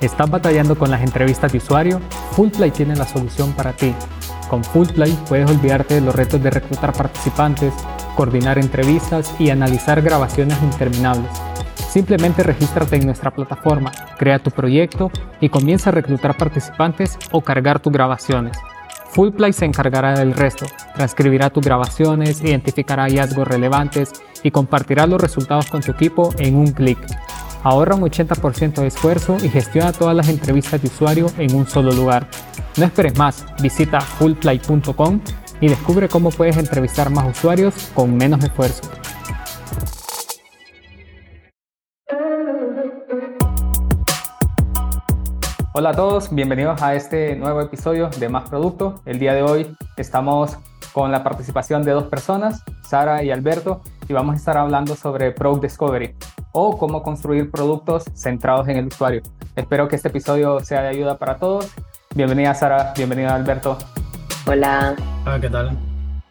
[0.00, 2.00] ¿Estás batallando con las entrevistas de usuario?
[2.30, 3.92] Fullplay tiene la solución para ti.
[4.48, 7.74] Con Fullplay puedes olvidarte de los retos de reclutar participantes,
[8.14, 11.30] coordinar entrevistas y analizar grabaciones interminables.
[11.90, 17.80] Simplemente regístrate en nuestra plataforma, crea tu proyecto y comienza a reclutar participantes o cargar
[17.80, 18.56] tus grabaciones.
[19.10, 24.12] Fullplay se encargará del resto, transcribirá tus grabaciones, identificará hallazgos relevantes
[24.44, 26.98] y compartirá los resultados con tu equipo en un clic.
[27.68, 31.92] Ahorra un 80% de esfuerzo y gestiona todas las entrevistas de usuario en un solo
[31.92, 32.26] lugar.
[32.78, 35.20] No esperes más, visita fullplay.com
[35.60, 38.90] y descubre cómo puedes entrevistar más usuarios con menos esfuerzo.
[45.74, 49.02] Hola a todos, bienvenidos a este nuevo episodio de Más Producto.
[49.04, 50.56] El día de hoy estamos
[50.94, 55.32] con la participación de dos personas, Sara y Alberto, y vamos a estar hablando sobre
[55.32, 56.14] Product Discovery
[56.52, 59.22] o cómo construir productos centrados en el usuario.
[59.54, 61.74] Espero que este episodio sea de ayuda para todos.
[62.14, 63.76] Bienvenida Sara, bienvenida Alberto.
[64.46, 64.96] Hola.
[65.26, 65.76] Hola, ¿qué tal?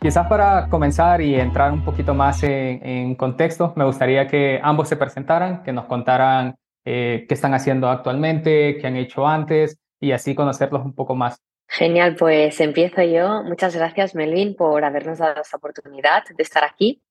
[0.01, 4.95] Quizás para comenzar y entrar un poquito más en, contexto, me gustaría que ambos se
[4.95, 10.35] presentaran, que nos contaran eh, qué están haciendo actualmente, qué han hecho antes y así
[10.35, 11.41] conocerlos un poco más.
[11.69, 13.43] Genial, pues empiezo yo.
[13.43, 17.01] Muchas gracias, Melvin, por habernos dado esta oportunidad de estar aquí.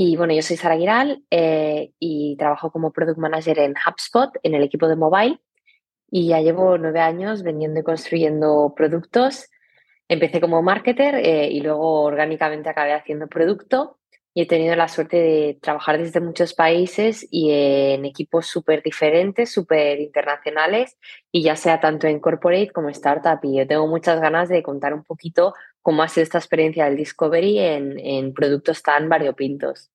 [0.00, 4.54] Y bueno, yo soy Sara Giral eh, y trabajo como Product Manager en HubSpot, en
[4.54, 5.40] el equipo de mobile.
[6.08, 9.50] Y ya llevo nueve años vendiendo y construyendo productos.
[10.06, 13.98] Empecé como marketer eh, y luego orgánicamente acabé haciendo producto.
[14.34, 19.50] Y he tenido la suerte de trabajar desde muchos países y en equipos súper diferentes,
[19.50, 20.96] súper internacionales,
[21.32, 23.40] y ya sea tanto en corporate como startup.
[23.42, 25.54] Y yo tengo muchas ganas de contar un poquito
[25.88, 29.88] cómo ha sido esta experiencia del Discovery en, productos tan variopintos.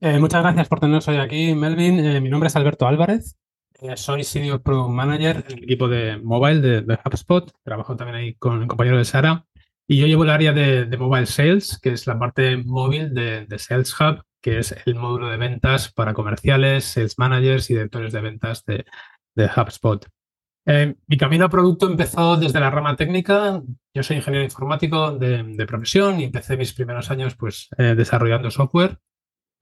[0.00, 1.98] Eh, muchas gracias por tenernos hoy aquí, Melvin.
[1.98, 3.36] Eh, mi nombre es Alberto Álvarez.
[3.80, 7.52] Eh, soy Senior Product Manager en el equipo de mobile de, HubSpot.
[7.64, 9.44] Trabajo también ahí con el compañero de Sara.
[9.88, 13.92] Y yo llevo el área de, mobile sales, que es la parte móvil de, Sales
[13.98, 18.64] Hub, que es el módulo de ventas para comerciales, sales managers y directores de ventas
[18.64, 18.84] de,
[19.56, 20.06] HubSpot.
[20.64, 23.62] Eh, mi camino a producto empezó desde la rama técnica.
[23.94, 28.98] Yo soy ingeniero informático de, profesión y empecé mis primeros años pues, eh, desarrollando software.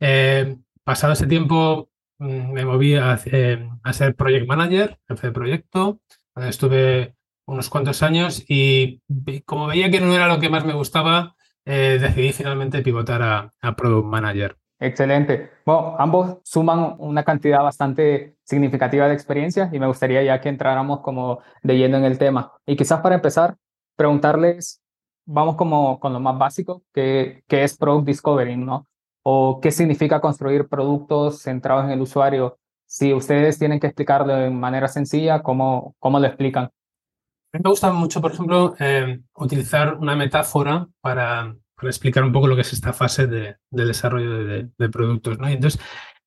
[0.00, 6.00] Eh, pasado ese tiempo mm, me moví a, ser project manager, jefe de proyecto.
[6.36, 7.16] Estuve
[7.46, 9.02] unos cuantos años y
[9.44, 11.34] como veía que no era lo que más me gustaba,
[11.64, 14.56] decidí finalmente pivotar a, a product manager.
[14.82, 15.50] Excelente.
[15.66, 21.00] Bueno, ambos suman una cantidad bastante significativa de experiencia y me gustaría ya que entráramos
[21.00, 22.54] como de lleno en el tema.
[22.64, 23.56] Y quizás para empezar,
[23.94, 24.80] preguntarles,
[25.26, 28.86] vamos como con lo más básico, que, que es Product Discovery, ¿no?
[29.22, 32.58] O qué significa construir productos centrados en el usuario.
[32.86, 36.64] Si ustedes tienen que explicarlo de manera sencilla, ¿cómo, cómo lo explican?
[36.64, 42.32] A mí me gusta mucho, por ejemplo, eh, utilizar una metáfora para para explicar un
[42.32, 45.38] poco lo que es esta fase de, desarrollo de, productos.
[45.38, 45.48] ¿no?
[45.48, 45.80] entonces,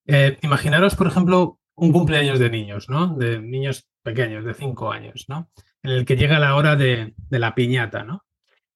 [0.08, 3.16] eh, imaginaros, por ejemplo, un cumpleaños de niños, ¿no?
[3.16, 5.50] De niños pequeños, de cinco años, ¿no?
[5.82, 8.26] En el que llega la hora de, la piñata, ¿no?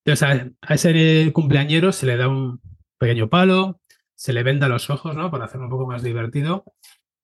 [0.05, 2.61] Entonces, a, ese cumpleañero se le da un
[2.97, 3.81] pequeño palo,
[4.15, 5.29] se le venda los ojos, ¿no?
[5.31, 6.63] Para hacerlo un poco más divertido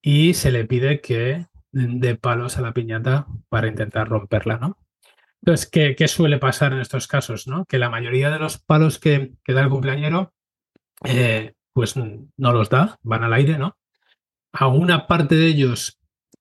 [0.01, 4.77] y se le pide que dé palos a la piñata para intentar romperla, ¿no?
[5.45, 7.45] Entonces, ¿qué, suele pasar en estos casos?
[7.67, 10.33] Que la mayoría de los palos que, da el cumpleañero,
[11.03, 13.77] eh, pues no los da, van al aire, ¿no?
[14.53, 15.99] Alguna parte de ellos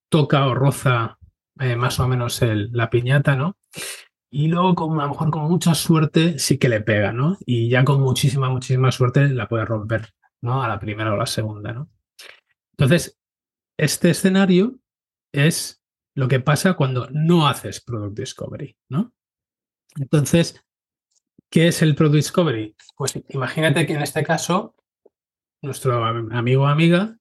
[0.08, 1.18] toca o roza
[1.58, 3.56] eh, más o menos la piñata, ¿no?
[4.30, 7.38] Y luego, con, a lo mejor con mucha suerte, sí que le pega, ¿no?
[7.44, 10.62] Y ya con muchísima, muchísima suerte la puede romper, ¿no?
[10.62, 11.90] A la primera o la segunda, ¿no?
[12.78, 13.18] Entonces,
[13.76, 14.78] este escenario
[15.32, 15.81] es
[16.14, 19.12] lo que pasa cuando no haces Product Discovery, ¿no?
[19.96, 20.62] Entonces,
[21.50, 22.74] ¿qué es el Product Discovery?
[22.96, 24.74] Pues imagínate que en este caso,
[25.62, 27.16] nuestro amigo o amiga,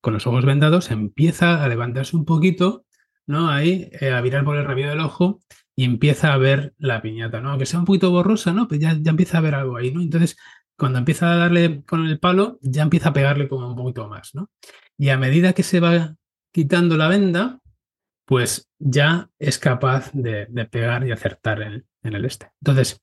[0.00, 2.84] con los ojos vendados, empieza a levantarse un poquito,
[3.26, 3.50] ¿no?
[3.50, 5.40] Ahí, eh, a virar por el rabillo del ojo
[5.74, 7.50] y empieza a ver la piñata, ¿no?
[7.50, 8.68] Aunque sea un poquito borrosa, ¿no?
[8.68, 10.00] Pues ya, ya empieza a ver algo ahí, ¿no?
[10.02, 10.36] Entonces,
[10.76, 14.34] cuando empieza a darle con el palo, ya empieza a pegarle como un poquito más,
[14.34, 14.50] ¿no?
[14.98, 16.16] Y a medida que se va
[16.52, 17.61] quitando la venda,
[18.24, 22.50] pues ya es capaz de, pegar y acertar en, el este.
[22.60, 23.02] Entonces,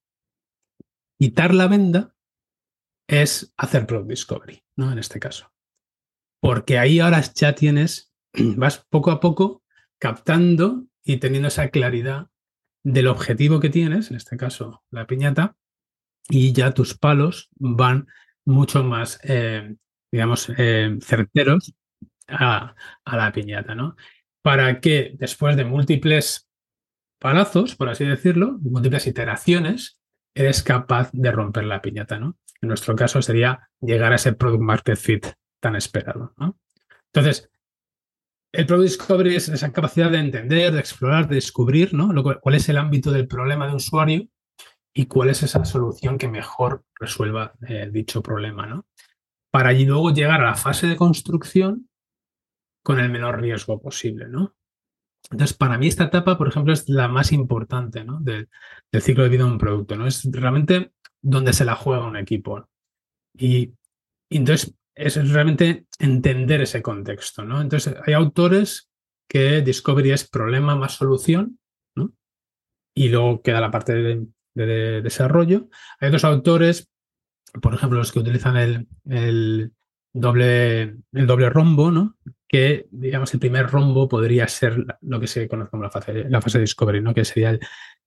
[1.18, 2.16] quitar la venda
[3.08, 4.92] es hacer Product Discovery, ¿no?
[4.92, 5.52] En este caso.
[6.42, 9.64] Porque ahí ahora ya tienes, vas poco a poco
[10.00, 12.28] captando y teniendo esa claridad
[12.84, 15.58] del objetivo que tienes, en este caso la piñata,
[16.30, 18.08] y ya tus palos van
[18.46, 19.76] mucho más, eh,
[20.12, 21.74] digamos, eh, certeros
[22.28, 23.96] a, a, la piñata, ¿no?
[24.50, 26.50] Para que después de múltiples
[27.20, 30.00] palazos, por así decirlo, múltiples iteraciones,
[30.34, 32.36] eres capaz de romper la piñata, ¿no?
[32.60, 35.28] En nuestro caso sería llegar a ese product market fit
[35.60, 36.34] tan esperado.
[37.14, 37.52] Entonces,
[38.52, 42.12] el Product Discovery es esa capacidad de entender, de explorar, de descubrir, ¿no?
[42.42, 44.30] cuál es el ámbito del problema de usuario
[44.96, 48.88] y cuál es esa solución que mejor resuelva eh, dicho problema, ¿no?
[49.52, 51.89] Para allí luego llegar a la fase de construcción
[52.84, 54.56] con el menor riesgo posible, ¿no?
[55.32, 58.20] Entonces, para mí esta etapa, por ejemplo, es la más importante ¿no?
[58.20, 58.50] del,
[59.00, 60.08] ciclo de vida de un producto, ¿no?
[60.08, 62.68] Es realmente donde se la juega un equipo.
[63.38, 63.74] Y,
[64.30, 67.62] entonces, es realmente entender ese contexto, ¿no?
[67.62, 68.90] Entonces, hay autores
[69.30, 71.60] que Discovery es problema más solución,
[71.96, 72.14] ¿no?
[72.96, 75.70] Y luego queda la parte de, desarrollo.
[76.02, 76.92] Hay otros autores,
[77.62, 79.72] por ejemplo, los que utilizan el, el,
[80.12, 82.18] doble, el doble rombo, ¿no?
[82.52, 86.42] Que, digamos, el primer rombo podría ser lo que se conoce como la fase, la
[86.42, 87.14] fase de discovery, ¿no?
[87.14, 87.58] Que sería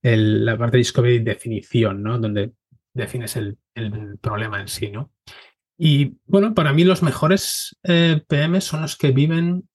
[0.02, 2.18] el, la parte de discovery definición, ¿no?
[2.18, 2.52] Donde
[2.92, 5.12] defines el, el problema en sí, ¿no?
[5.84, 9.68] Y bueno, para mí los mejores eh, PM son los que viven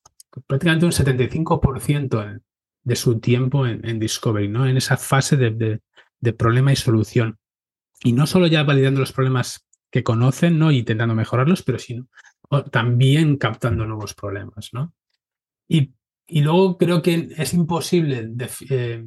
[0.48, 2.42] prácticamente un 75%
[2.84, 4.66] de su tiempo en, Discovery, ¿no?
[4.66, 5.82] En esa fase de,
[6.38, 7.38] problema y solución.
[8.04, 10.72] Y no solo ya validando los problemas que conocen, ¿no?
[10.72, 12.08] intentando mejorarlos, pero sino
[12.72, 14.94] también captando nuevos problemas, ¿no?
[15.68, 15.94] Y,
[16.30, 18.30] luego creo que es imposible,
[18.70, 19.06] eh,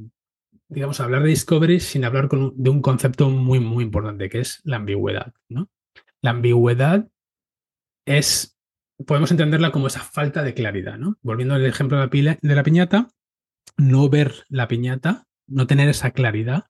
[0.68, 4.76] digamos, hablar de Discovery sin hablar de un concepto muy, muy importante, que es la
[4.76, 5.68] ambigüedad, ¿no?
[6.22, 7.08] La ambigüedad
[8.06, 8.58] es,
[9.06, 11.18] podemos entenderla como esa falta de claridad, ¿no?
[11.22, 13.08] Volviendo al ejemplo de la, piñata,
[13.76, 16.66] no ver la piñata, no tener esa claridad,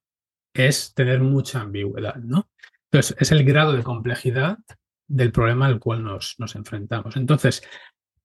[0.54, 2.48] es tener mucha ambigüedad, ¿no?
[2.90, 4.58] Entonces, es el grado de complejidad
[5.10, 7.16] del problema al cual nos, enfrentamos.
[7.16, 7.62] Entonces,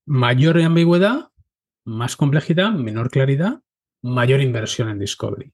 [0.06, 1.30] mayor ambigüedad,
[1.84, 3.62] más complejidad, menor claridad,
[4.02, 5.52] mayor inversión en Discovery.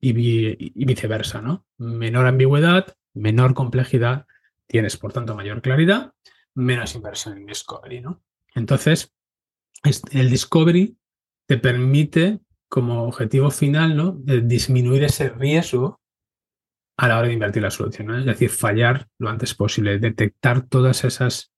[0.00, 1.66] y, viceversa, ¿no?
[1.76, 4.26] Menor ambigüedad, menor complejidad,
[4.70, 6.12] Tienes, por tanto, mayor claridad,
[6.54, 8.22] menos inversión en Discovery, ¿no?
[8.54, 9.12] Entonces,
[10.12, 10.96] el Discovery
[11.46, 14.12] te permite como objetivo final, ¿no?
[14.12, 15.99] De disminuir ese riesgo
[17.00, 21.04] a la hora de invertir la solución, Es decir, fallar lo antes posible, detectar todas
[21.04, 21.50] esas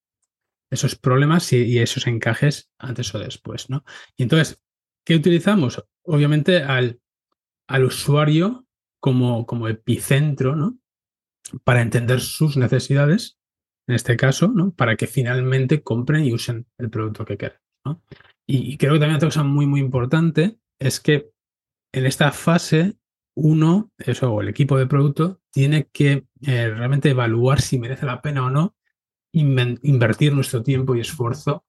[0.71, 3.85] esos problemas y, esos encajes antes o después, ¿no?
[4.17, 4.63] Y entonces,
[5.05, 5.85] ¿qué utilizamos?
[6.05, 7.01] Obviamente al,
[7.69, 8.67] al usuario
[9.01, 10.79] como, como epicentro, ¿no?
[11.65, 13.37] para entender sus necesidades,
[13.89, 14.73] en este caso, ¿no?
[14.73, 17.59] para que finalmente compren y usen el producto que quieren.
[18.47, 21.31] Y, creo que también otra cosa muy, muy importante es que
[21.93, 22.97] en esta fase
[23.35, 28.47] uno, eso, el equipo de producto, tiene que eh, realmente evaluar si merece la pena
[28.47, 28.75] o no
[29.35, 31.65] invertir nuestro tiempo y esfuerzo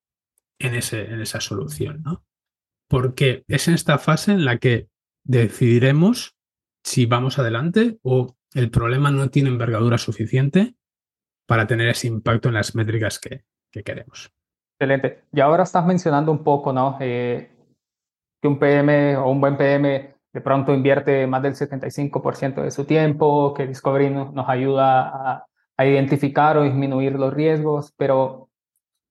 [0.59, 2.01] en, ese, en esa solución.
[2.03, 2.25] ¿no?
[2.89, 4.89] Porque es en esta fase en la que
[5.23, 6.35] decidiremos
[6.83, 10.75] si vamos adelante o el problema no tiene envergadura suficiente
[11.47, 14.31] para tener ese impacto en las métricas que, queremos.
[14.77, 15.23] Excelente.
[15.31, 16.97] Y ahora estás mencionando un poco, ¿no?
[16.99, 17.49] Eh,
[18.41, 22.85] que un PM o un buen PM de pronto invierte más del 75% de su
[22.85, 25.45] tiempo, que Discovery nos ayuda
[25.77, 28.49] a, identificar o disminuir los riesgos, pero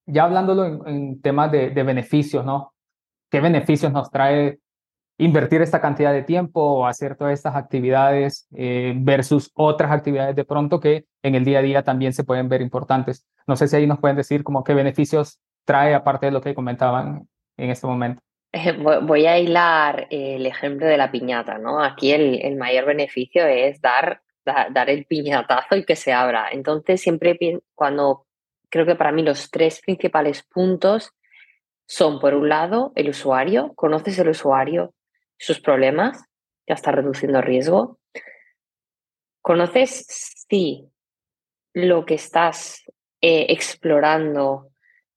[0.07, 2.73] ya hablándolo en, temas de, de, beneficios, ¿no?
[3.31, 4.59] ¿Qué beneficios nos trae
[5.19, 10.45] invertir esta cantidad de tiempo o hacer todas estas actividades eh, versus otras actividades de
[10.45, 13.27] pronto que en el día a día también se pueden ver importantes.
[13.47, 16.55] No sé si ahí nos pueden decir como qué beneficios trae aparte de lo que
[16.55, 18.23] comentaban en este momento.
[19.03, 21.83] Voy a hilar el ejemplo de la piñata, ¿no?
[21.83, 26.49] Aquí el, el mayor beneficio es dar, dar el piñatazo y que se abra.
[26.51, 27.39] Entonces, siempre
[27.75, 28.27] cuando
[28.69, 31.13] creo que para mí los tres principales puntos
[31.87, 34.95] son, por un lado, el usuario, conoces el usuario,
[35.39, 36.25] sus problemas,
[36.67, 37.99] ya está reduciendo riesgo.
[39.43, 40.07] ¿Conoces
[40.49, 40.89] si
[41.75, 42.85] lo que estás
[43.21, 44.71] eh, explorando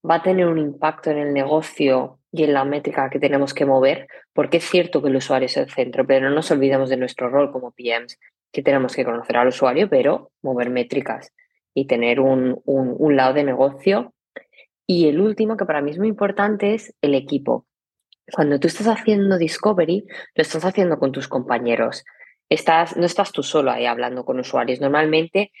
[0.08, 3.64] va a tener un impacto en el negocio y en la métrica que tenemos que
[3.64, 4.08] mover?
[4.32, 7.28] Porque es cierto que el usuario es el centro, pero no nos olvidemos de nuestro
[7.28, 8.18] rol como PMs,
[8.52, 11.32] que tenemos que conocer al usuario, pero mover métricas
[11.74, 14.14] y tener un, un lado de negocio.
[14.86, 17.66] Y el último, que para mí es muy importante, es el equipo
[18.32, 22.04] cuando tú estás haciendo discovery, lo estás haciendo con tus compañeros.
[22.48, 24.80] Estás, no estás tú solo ahí hablando con usuarios.
[24.80, 25.52] Normalmente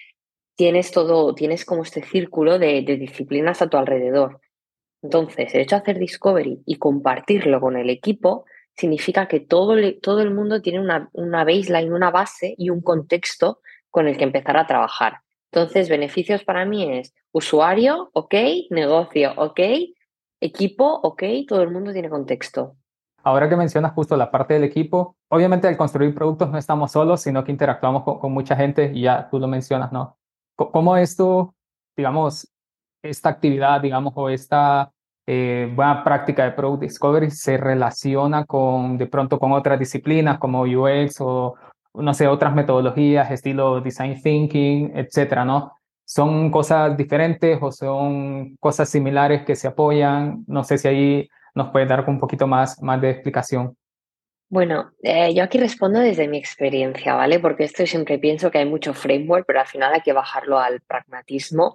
[0.56, 4.40] tienes todo, tienes como este círculo de, disciplinas a tu alrededor.
[5.02, 10.20] Entonces, el hecho de hacer discovery y compartirlo con el equipo significa que todo, todo
[10.20, 13.60] el mundo tiene una, una baseline, una base y un contexto
[13.90, 15.20] con el que empezar a trabajar.
[15.52, 18.34] Entonces, beneficios para mí es usuario, ok,
[18.70, 19.60] negocio, ok,
[20.40, 22.76] Equipo, ok, todo el mundo tiene contexto.
[23.24, 27.22] ahora que mencionas justo la parte del equipo, obviamente al construir productos no estamos solos,
[27.22, 30.18] sino que interactuamos con, mucha gente y ya tú lo mencionas, ¿no?
[30.54, 31.54] ¿Cómo esto,
[31.96, 32.52] digamos,
[33.06, 34.90] esta actividad, digamos, o esta
[35.26, 40.62] eh, buena práctica de Product Discovery se relaciona con, de pronto, con otras disciplinas como
[40.62, 41.54] UX o,
[41.94, 45.72] no sé, otras metodologías, estilo Design Thinking, etcétera, ¿no?
[46.04, 50.44] ¿Son cosas diferentes o son cosas similares que se apoyan?
[50.46, 53.76] No sé si ahí nos puede dar un poquito más, más de explicación.
[54.48, 57.40] Bueno, eh, yo aquí respondo desde mi experiencia, ¿vale?
[57.40, 60.80] Porque esto siempre pienso que hay mucho framework, pero al final hay que bajarlo al
[60.82, 61.72] pragmatismo.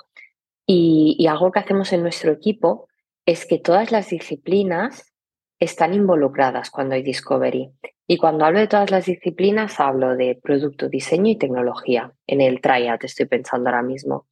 [0.66, 2.88] Y, algo que hacemos en nuestro equipo
[3.26, 5.14] es que todas las disciplinas
[5.60, 7.72] están involucradas cuando hay discovery.
[8.08, 12.12] Y cuando hablo de todas las disciplinas, hablo de producto, diseño y tecnología.
[12.28, 14.28] En el triad estoy pensando ahora mismo.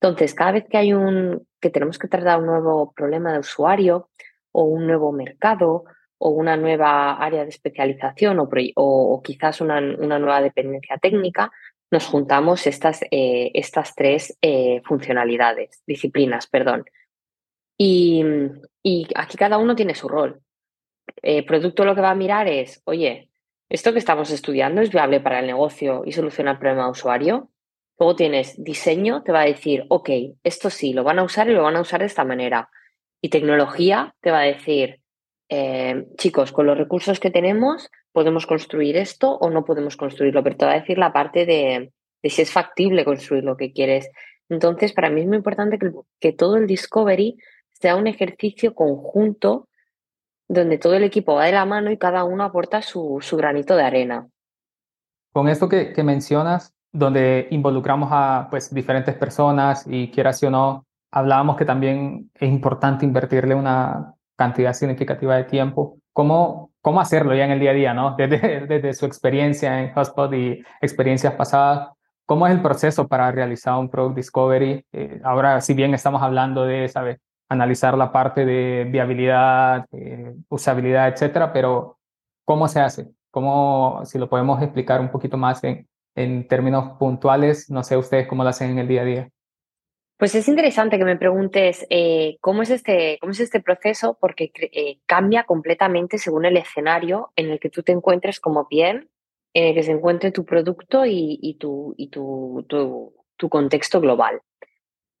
[0.00, 4.10] Entonces, cada vez que hay un que tenemos que tratar un nuevo problema de usuario
[4.52, 5.84] o un nuevo mercado
[6.18, 11.50] o una nueva área de especialización o, quizás una, nueva dependencia técnica,
[11.94, 16.84] nos juntamos estas, eh, estas tres eh, funcionalidades, disciplinas, perdón.
[17.78, 18.22] Y,
[19.14, 20.40] aquí cada uno tiene su rol.
[21.22, 23.30] Eh, producto lo que va a mirar es, oye,
[23.68, 27.50] ¿esto que estamos estudiando es viable para el negocio y soluciona el problema de usuario?
[27.96, 30.10] Luego tienes diseño, te va a decir, ok,
[30.42, 32.70] esto sí, lo van a usar y lo van a usar de esta manera.
[33.22, 35.00] Y tecnología te va a decir,
[35.48, 40.56] eh, chicos, con los recursos que tenemos, podemos construir esto o no podemos construirlo, pero
[40.56, 41.92] te va a decir la parte de,
[42.22, 44.08] si es factible construir lo que quieres.
[44.48, 45.78] Entonces, para mí es muy importante
[46.20, 47.36] que, todo el discovery
[47.72, 49.68] sea un ejercicio conjunto
[50.46, 53.82] donde todo el equipo va de la mano y cada uno aporta su, granito de
[53.82, 54.28] arena.
[55.32, 60.86] Con esto que, que, mencionas, donde involucramos a pues, diferentes personas y quieras o no,
[61.10, 65.98] hablábamos que también es importante invertirle una cantidad significativa de tiempo.
[66.12, 68.14] ¿Cómo, cómo hacerlo ya en el día a día, ¿no?
[68.18, 71.88] Desde, desde su experiencia en HubSpot y experiencias pasadas,
[72.26, 74.84] ¿cómo es el proceso para realizar un Product Discovery?
[74.92, 77.20] Eh, ahora, si bien estamos hablando de, ¿sabe?
[77.48, 81.98] Analizar la parte de viabilidad, eh, usabilidad, etcétera, pero
[82.44, 83.08] ¿cómo se hace?
[83.30, 88.28] ¿Cómo, si lo podemos explicar un poquito más en, en términos puntuales, no sé ustedes
[88.28, 89.30] cómo lo hacen en el día a día?
[90.16, 94.52] Pues es interesante que me preguntes eh, ¿cómo, es este, cómo es este proceso, porque
[94.54, 99.10] eh, cambia completamente según el escenario en el que tú te encuentres como bien,
[99.54, 104.40] en el que se encuentre tu producto y, tu, y tu, tu, contexto global.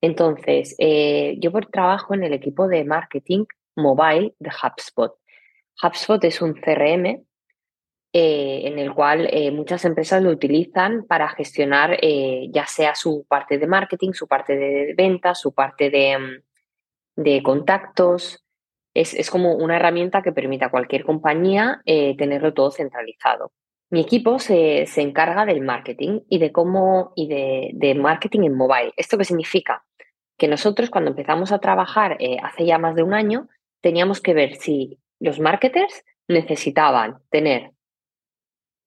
[0.00, 3.44] Entonces, eh, yo trabajo en el equipo de marketing
[3.76, 5.14] mobile de HubSpot.
[5.82, 7.24] HubSpot es un CRM
[8.16, 13.26] eh, en el cual eh, muchas empresas lo utilizan para gestionar eh, ya sea su
[13.28, 16.16] parte de marketing, su parte de ventas, su parte de,
[17.16, 18.44] mm, contactos.
[18.94, 23.50] Es, como una herramienta que permite a cualquier compañía tenerlo todo centralizado.
[23.90, 28.92] Mi equipo se, encarga del marketing y de cómo y de, de, marketing en mobile.
[28.96, 29.84] ¿Esto qué significa?
[30.38, 33.48] Que nosotros cuando empezamos a trabajar hace ya más de un año,
[33.80, 37.73] teníamos que ver si los marketers necesitaban tener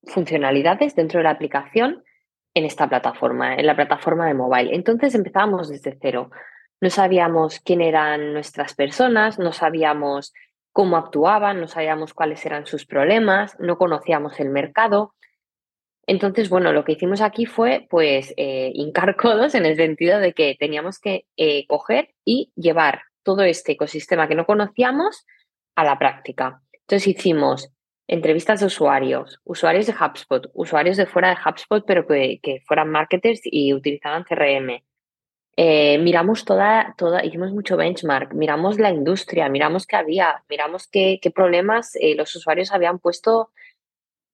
[0.08, 2.04] funcionalidades dentro de la aplicación
[2.54, 4.76] en esta plataforma, en la plataforma de mobile.
[4.76, 6.32] Entonces empezábamos desde cero.
[6.82, 10.34] No sabíamos quién eran nuestras personas, no sabíamos
[10.72, 15.16] cómo actuaban, no sabíamos cuáles eran sus problemas, no conocíamos el mercado.
[16.08, 20.34] Entonces, bueno, lo que hicimos aquí fue, pues, eh, hincar codos en el sentido de
[20.34, 25.26] que teníamos que eh, coger y llevar todo este ecosistema que no conocíamos
[25.76, 26.62] a la práctica.
[26.72, 27.72] Entonces hicimos
[28.08, 33.42] entrevistas de usuarios, usuarios de HubSpot, usuarios de fuera de HubSpot, pero que, fueran marketers
[33.44, 34.82] y utilizaban CRM.
[35.58, 41.20] Eh, miramos toda, toda, hicimos mucho benchmark, miramos la industria, miramos qué había, miramos qué,
[41.34, 43.52] problemas eh, los usuarios habían puesto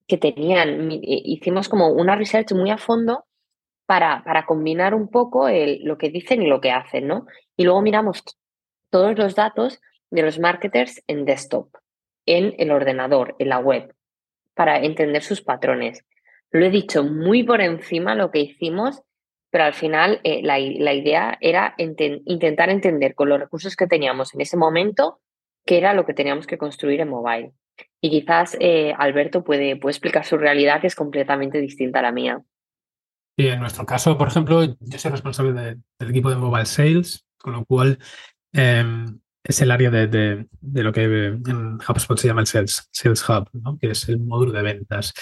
[0.07, 0.91] que tenían.
[0.91, 3.25] Eh, hicimos como una research muy a fondo
[3.85, 7.25] para, para combinar un poco lo que dicen y lo que hacen, ¿no?
[7.57, 8.23] Y luego miramos
[8.89, 11.69] todos los datos de los marketers en desktop
[12.25, 13.93] en el ordenador, en la web,
[14.53, 16.05] para entender sus patrones.
[16.51, 19.01] Lo he dicho muy por encima lo que hicimos,
[19.49, 24.41] pero al final eh, la, idea era intentar entender con los recursos que teníamos en
[24.41, 25.19] ese momento
[25.65, 27.53] qué era lo que teníamos que construir en mobile.
[28.01, 32.11] Y quizás eh, Alberto puede, puede explicar su realidad que es completamente distinta a la
[32.11, 32.41] mía.
[33.35, 37.53] Y en nuestro caso, por ejemplo, yo soy responsable del equipo de mobile sales, con
[37.53, 37.97] lo cual
[38.51, 43.79] em, es el área de, lo que en HubSpot se llama el Sales, Sales Hub,
[43.79, 45.13] que es el módulo de ventas.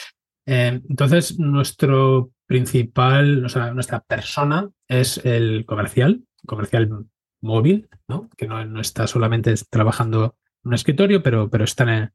[0.45, 7.07] Eh, entonces, nuestro principal, o sea, nuestra persona es el comercial, comercial
[7.41, 8.29] móvil, ¿no?
[8.37, 12.13] que no, está solamente trabajando en un escritorio, pero, pero está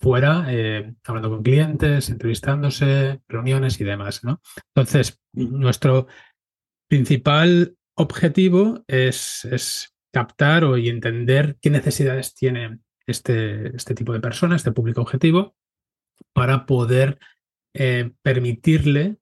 [0.00, 4.40] fuera, eh, hablando con clientes, entrevistándose, reuniones y demás, ¿no?
[4.74, 6.06] Entonces, nuestro
[6.88, 14.20] principal objetivo es, es captar o y entender qué necesidades tiene este, este tipo de
[14.20, 15.56] personas, este público objetivo,
[16.32, 17.18] para poder
[17.74, 19.16] eh, permitirle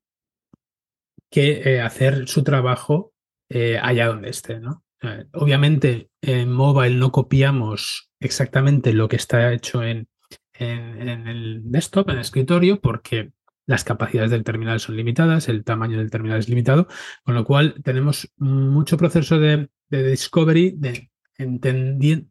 [1.30, 3.14] que eh, hacer su trabajo
[3.48, 4.60] eh, allá donde esté.
[4.60, 4.84] ¿no?
[5.32, 10.06] obviamente en mobile no copiamos exactamente lo que está hecho en,
[10.52, 13.32] en, el desktop, en el escritorio, porque
[13.66, 16.86] las capacidades del terminal son limitadas, el tamaño del terminal es limitado,
[17.24, 21.10] con lo cual tenemos mucho proceso de, de discovery de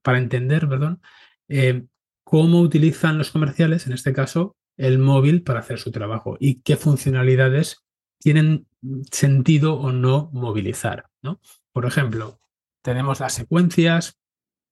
[0.02, 1.02] para entender perdón,
[1.50, 1.84] eh,
[2.24, 6.78] cómo utilizan los comerciales, en este caso, el móvil para hacer su trabajo y qué
[6.78, 7.84] funcionalidades
[8.20, 8.68] tienen
[9.12, 11.08] sentido o no movilizar.
[11.22, 11.42] ¿no?
[11.74, 12.40] Por ejemplo,
[12.82, 14.18] tenemos las secuencias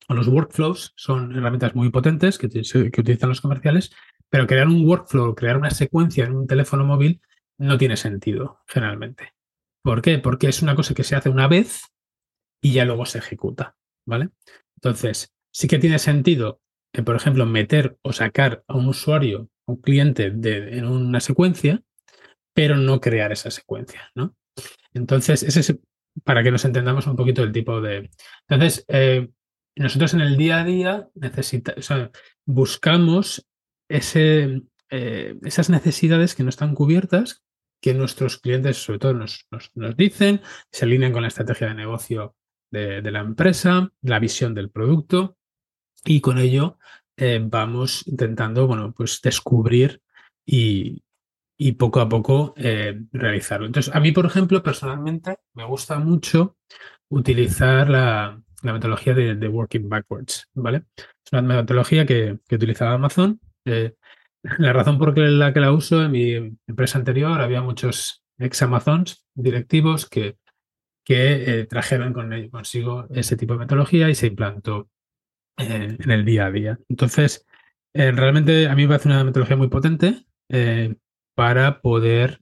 [0.08, 3.92] o los workflows, son herramientas muy potentes que, que utilizan los comerciales,
[4.30, 7.22] pero crear un workflow, crear una secuencia en un teléfono móvil
[7.58, 9.34] no tiene sentido generalmente.
[9.84, 10.18] ¿Por qué?
[10.18, 11.82] Porque es una cosa que se hace una vez
[12.62, 13.76] y ya luego se ejecuta.
[14.06, 14.30] ¿Vale?
[14.76, 16.62] Entonces, sí que tiene sentido
[17.06, 21.82] por ejemplo, meter o sacar a un usuario, un cliente de, en una secuencia,
[22.54, 24.36] pero no crear esa secuencia, ¿no?
[24.94, 25.78] Entonces, ese es
[26.24, 28.10] para que nos entendamos un poquito el tipo de...
[28.48, 29.30] Entonces, eh,
[29.76, 31.76] nosotros en el día a día necesita,
[32.46, 33.48] buscamos
[33.88, 37.44] ese, eh, esas necesidades que no están cubiertas,
[37.82, 42.36] que nuestros clientes sobre todo nos, nos, dicen, se alinean con la estrategia de negocio
[42.72, 45.38] de, la empresa, la visión del producto
[46.06, 46.78] y con ello
[47.18, 50.02] eh, vamos intentando, bueno, pues descubrir
[50.46, 51.04] y,
[51.58, 53.66] y poco a poco eh, realizarlo.
[53.66, 56.58] Entonces, a mí, por ejemplo, personalmente me gusta mucho
[57.10, 60.86] utilizar la, la metodología de, de, Working Backwards, ¿vale?
[60.98, 63.40] Es una metodología que, que utilizaba Amazon.
[63.66, 63.96] Eh,
[64.58, 66.34] la razón por la que la uso en mi
[66.68, 70.38] empresa anterior había muchos ex Amazons directivos que,
[71.10, 74.92] que trajeron con ello, consigo ese tipo de metodología y se implantó
[75.58, 76.80] eh, en el día a día.
[76.88, 77.48] Entonces,
[77.96, 80.94] eh, realmente a mí me parece una metodología muy potente eh,
[81.34, 82.40] para poder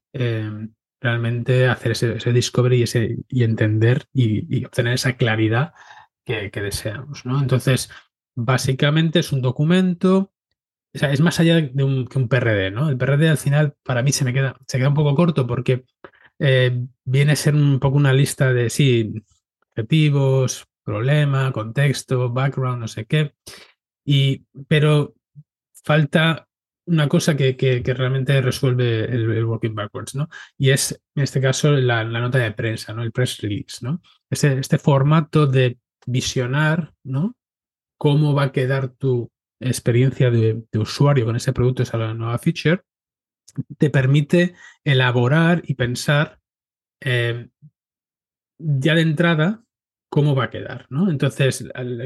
[1.00, 5.72] realmente hacer ese, discovery y, ese, y entender y, obtener esa claridad
[6.26, 7.26] que, deseamos.
[7.26, 7.40] ¿no?
[7.40, 7.90] Entonces,
[8.36, 10.34] básicamente es un documento,
[10.92, 12.72] es más allá de un, un PRD.
[12.72, 12.90] ¿no?
[12.90, 15.86] El PRD al final para mí se me queda, se queda un poco corto porque
[16.40, 19.14] viene a ser un poco una lista de, sí,
[19.72, 23.34] objetivos, problema, contexto, background, no sé qué.
[24.06, 25.16] Y, pero
[25.84, 26.48] falta
[26.88, 30.30] una cosa que, que, realmente resuelve el, working backwards, ¿no?
[30.58, 33.04] Y es, en este caso, la, nota de prensa, ¿no?
[33.04, 34.02] El press release, ¿no?
[34.30, 37.36] Este, este formato de visionar, ¿no?
[37.98, 42.82] Cómo va a quedar tu experiencia de, usuario con ese producto, esa nueva feature,
[43.78, 46.40] te permite elaborar y pensar
[47.02, 47.50] eh,
[48.58, 49.64] ya de entrada
[50.10, 50.88] cómo va a quedar.
[50.90, 51.10] ¿no?
[51.10, 51.66] Entonces,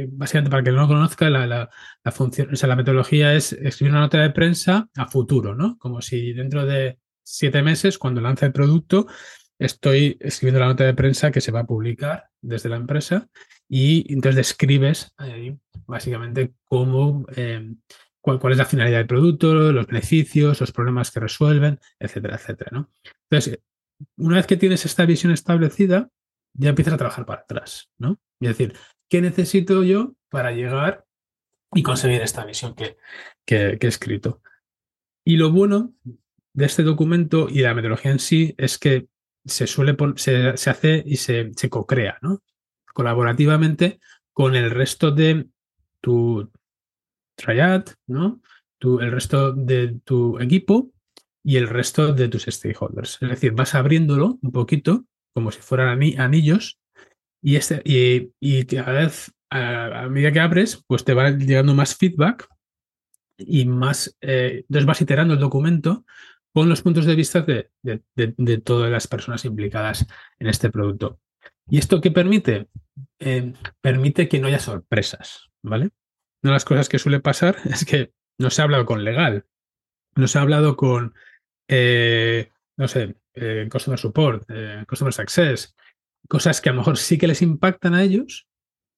[0.09, 1.69] básicamente, para que no lo conozca, la,
[2.11, 5.77] función, o sea, la metodología es escribir una nota de prensa a futuro, ¿no?
[5.77, 9.07] Como si dentro de siete meses, cuando lance el producto,
[9.59, 13.29] estoy escribiendo la nota de prensa que se va a publicar desde la empresa
[13.69, 15.13] y entonces describes
[15.85, 17.77] básicamente cómo, em,
[18.21, 22.69] cuál, es la finalidad del producto, los beneficios, los problemas que resuelven, etcétera, etcétera.
[22.71, 22.89] ¿no?
[23.29, 23.59] Entonces,
[24.17, 26.09] una vez que tienes esta visión establecida,
[26.53, 28.19] ya empiezas a trabajar para atrás, ¿no?
[28.39, 28.73] Y decir,
[29.09, 31.05] ¿qué necesito yo para llegar
[31.73, 32.97] y conseguir esta visión que,
[33.45, 34.41] que, he escrito?
[35.23, 35.93] Y lo bueno
[36.53, 39.07] de este documento y de la metodología en sí es que
[39.45, 42.43] se suele se, se, hace y se, se co-crea, ¿no?
[42.93, 43.99] Colaborativamente
[44.33, 45.47] con el resto de
[46.01, 46.51] tu
[47.41, 48.41] triad, ¿no?
[48.79, 50.91] Tu, el resto de tu equipo
[51.43, 53.17] y el resto de tus stakeholders.
[53.21, 56.79] Es decir, vas abriéndolo un poquito como si fueran anillos,
[57.41, 61.95] y, este, y, y cada vez, a, medida que abres, pues te va llegando más
[61.95, 62.47] feedback
[63.37, 66.05] y más, eh, entonces vas iterando el documento
[66.53, 70.05] con los puntos de vista de, de, todas las personas implicadas
[70.37, 71.19] en este producto.
[71.69, 72.67] ¿Y esto qué permite?
[73.19, 75.91] Eh, permite que no haya sorpresas, ¿vale?
[76.43, 79.45] Una de las cosas que suele pasar es que no se ha hablado con legal,
[80.15, 81.13] no se ha hablado con,
[81.67, 85.75] eh, no sé, eh, Customer Support, eh, Customer Success,
[86.27, 88.47] cosas que a lo mejor sí que les impactan a ellos,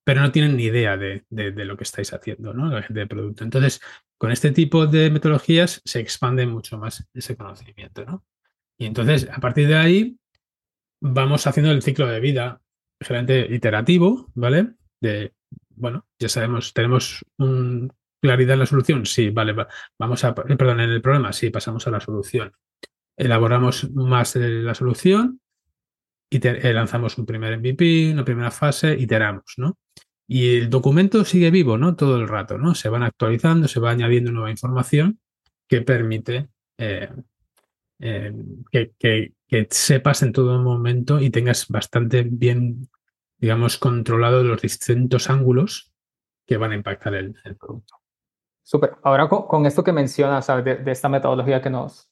[0.04, 2.68] pero no tienen ni idea de, lo que estáis haciendo, ¿no?
[2.68, 3.42] La gente de producto.
[3.44, 3.80] Entonces,
[4.18, 8.24] con este tipo de metodologías se expande mucho más ese conocimiento, ¿no?
[8.78, 10.18] Y entonces, a partir de ahí,
[11.00, 12.60] vamos haciendo el ciclo de vida
[13.00, 14.74] generalmente iterativo, ¿vale?
[15.00, 15.32] De,
[15.76, 17.24] bueno, ya sabemos, tenemos
[18.20, 19.06] claridad en la solución?
[19.06, 19.54] Sí, vale,
[19.98, 22.52] vamos a, perdón, en el problema, sí, pasamos a la solución.
[23.16, 25.40] Elaboramos más la solución
[26.30, 29.78] y lanzamos un primer MVP, una primera fase, iteramos, ¿no?
[30.26, 31.96] Y el documento sigue vivo, ¿no?
[31.96, 32.74] Todo el rato, ¿no?
[32.74, 35.20] Se van actualizando, se va añadiendo nueva información
[35.68, 37.08] que permite eh,
[38.00, 38.32] eh,
[38.98, 39.32] que,
[39.70, 42.88] sepas en todo momento y tengas bastante bien,
[43.44, 45.92] digamos, controlado los distintos ángulos
[46.46, 47.96] que van a impactar el, producto.
[48.62, 48.96] Súper.
[49.02, 52.08] Ahora con, esto que mencionas, De, esta metodología que nos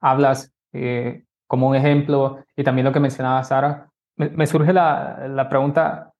[0.00, 5.48] hablas eh, como un ejemplo y también lo que mencionaba Sara, me, surge la, la
[5.48, 6.12] pregunta,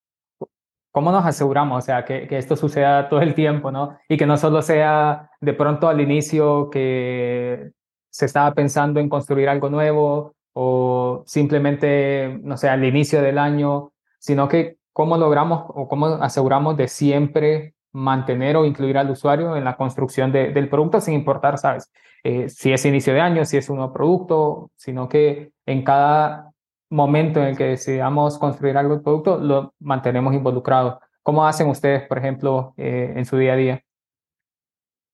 [0.93, 1.83] ¿cómo nos aseguramos?
[1.83, 3.99] O sea, que, que, esto suceda todo el tiempo, ¿no?
[4.09, 7.73] Y que no solo sea de pronto al inicio que
[8.09, 13.92] se estaba pensando en construir algo nuevo o simplemente, no sé, al inicio del año,
[14.23, 19.65] sino que cómo logramos o cómo aseguramos de siempre mantener o incluir al usuario en
[19.65, 21.91] la construcción del producto sin importar, ¿sabes?
[22.23, 26.53] Eh, si es inicio de año, si es un nuevo producto, sino que en cada
[26.89, 31.01] momento en el que decidamos construir algo de producto, lo mantenemos involucrado.
[31.25, 33.83] ¿Cómo hacen ustedes, por ejemplo, eh, en su día a día?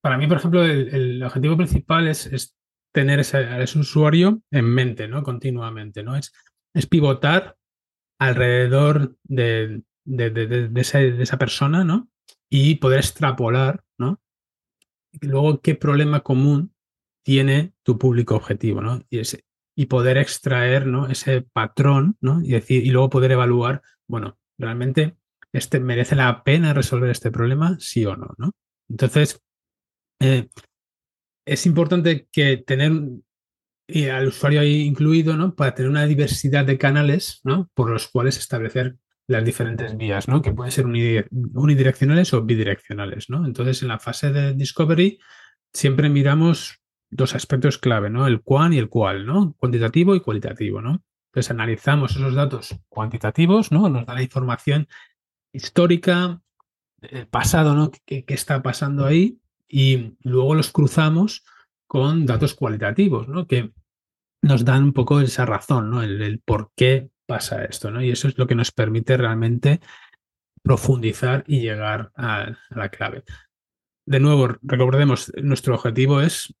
[0.01, 2.55] Para mí, por ejemplo, el, objetivo principal es,
[2.93, 5.23] tener ese, ese usuario en mente, ¿no?
[5.23, 6.15] Continuamente, ¿no?
[6.15, 6.31] Es,
[6.75, 7.55] es pivotar
[8.19, 12.09] alrededor de, de, de, esa, persona, ¿no?
[12.49, 14.21] Y poder extrapolar, ¿no?
[15.21, 16.73] luego, ¿qué problema común
[17.23, 19.01] tiene tu público objetivo, ¿no?
[19.75, 21.07] Y poder extraer ¿no?
[21.07, 22.41] ese patrón ¿no?
[22.41, 25.15] y, decir, y luego poder evaluar, bueno, realmente
[25.53, 28.33] este, merece la pena resolver este problema, sí o no.
[28.37, 28.51] ¿no?
[28.89, 29.41] Entonces,
[30.19, 30.49] eh,
[31.45, 32.91] es importante que tener
[34.09, 35.55] al usuario ahí incluido, ¿no?
[35.55, 37.69] Para tener una diversidad de canales, ¿no?
[37.73, 38.97] Por los cuales establecer
[39.27, 40.41] las diferentes vías, ¿no?
[40.41, 43.45] Que pueden ser unidireccionales o bidireccionales, ¿no?
[43.45, 45.19] Entonces, en la fase de discovery
[45.73, 48.27] siempre miramos dos aspectos clave, ¿no?
[48.27, 49.53] El cuán y el cuál, ¿no?
[49.57, 51.03] Cuantitativo y cualitativo, ¿no?
[51.29, 53.87] Entonces analizamos esos datos cuantitativos, ¿no?
[53.89, 54.87] Nos da la información
[55.51, 56.41] histórica,
[57.01, 57.91] el pasado, ¿no?
[58.05, 59.39] ¿Qué, está pasando ahí?
[59.67, 61.43] Y luego los cruzamos
[61.87, 63.45] con datos cualitativos, ¿no?
[63.45, 63.71] Que
[64.41, 66.01] nos dan un poco esa razón, ¿no?
[66.01, 68.01] El, por qué pasa esto, ¿no?
[68.01, 69.81] Y eso es lo que nos permite realmente
[70.63, 73.23] profundizar y llegar a la clave.
[74.05, 76.53] De nuevo, recordemos, nuestro objetivo es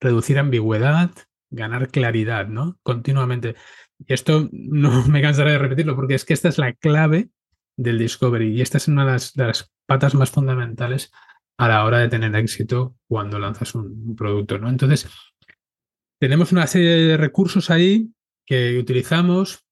[0.00, 1.10] reducir ambigüedad,
[1.50, 2.78] ganar claridad, ¿no?
[2.82, 3.54] Continuamente.
[3.98, 7.30] Y esto no me cansaré de repetirlo porque es que esta es la clave
[7.76, 11.12] del discovery y esta es una de las, patas más fundamentales
[11.58, 14.68] a la hora de tener éxito cuando lanzas un, producto, ¿no?
[14.68, 15.08] Entonces,
[16.18, 18.10] tenemos una serie de recursos ahí
[18.46, 19.64] que utilizamos,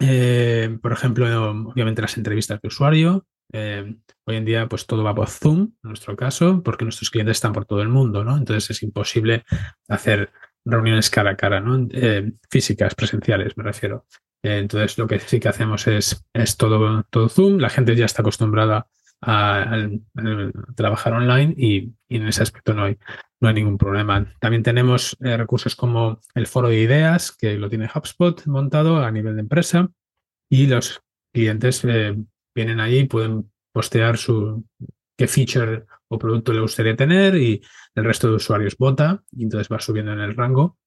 [0.00, 5.14] eh, por ejemplo, obviamente las entrevistas de usuario, eh, hoy en día, pues todo va
[5.14, 8.36] por Zoom, en nuestro caso, porque nuestros clientes están por todo el mundo, ¿no?
[8.36, 9.44] Entonces es imposible
[9.88, 10.30] hacer
[10.64, 11.86] reuniones cara a cara, ¿no?
[11.92, 14.06] Eh, físicas, presenciales, me refiero.
[14.42, 17.58] Entonces lo que sí que hacemos es, es todo, todo Zoom.
[17.58, 18.88] La gente ya está acostumbrada
[19.22, 19.88] a,
[20.74, 22.98] trabajar online y, en ese aspecto no hay,
[23.40, 24.32] no hay ningún problema.
[24.38, 29.34] También tenemos recursos como el foro de ideas, que lo tiene HubSpot montado a nivel
[29.34, 29.90] de empresa,
[30.48, 31.82] y los clientes
[32.54, 34.64] vienen ahí, pueden postear su
[35.16, 37.62] qué feature o producto le gustaría tener y
[37.94, 40.78] el resto de usuarios vota y entonces va subiendo en el rango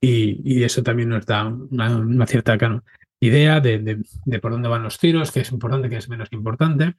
[0.00, 2.56] y, eso también nos da una, cierta
[3.20, 4.02] idea de,
[4.40, 6.94] por dónde van los tiros, qué es importante, qué es menos importante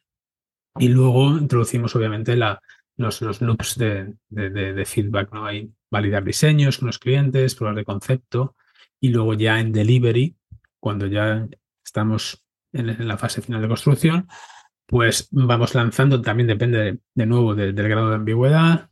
[0.78, 5.46] y luego introducimos obviamente los, loops de, feedback, ¿no?
[5.46, 8.56] Hay validar diseños con los clientes, pruebas de concepto
[9.00, 10.36] y luego ya en delivery,
[10.80, 11.48] cuando ya
[11.84, 14.28] estamos en, la fase final de construcción,
[14.86, 18.90] pues vamos lanzando, también depende de, nuevo del grado de ambigüedad,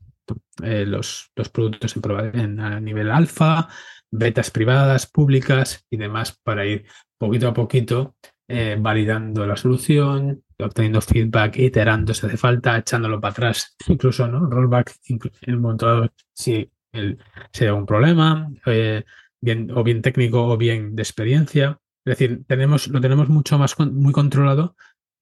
[0.63, 3.70] eh, los, los, productos en, a nivel alfa,
[4.12, 6.86] betas privadas, públicas y demás para ir
[7.18, 8.15] poquito a poquito
[8.48, 14.50] eh, validando la solución, obteniendo feedback, iterando si hace falta, echándolo para atrás, incluso, ¿no?
[14.50, 19.04] Rollback en un momento si, si hay algún problema, eh,
[19.41, 21.80] bien, o bien técnico o bien de experiencia.
[22.06, 24.76] Es decir, tenemos, lo tenemos mucho más muy controlado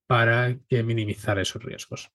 [0.06, 2.10] para que minimizar esos riesgos.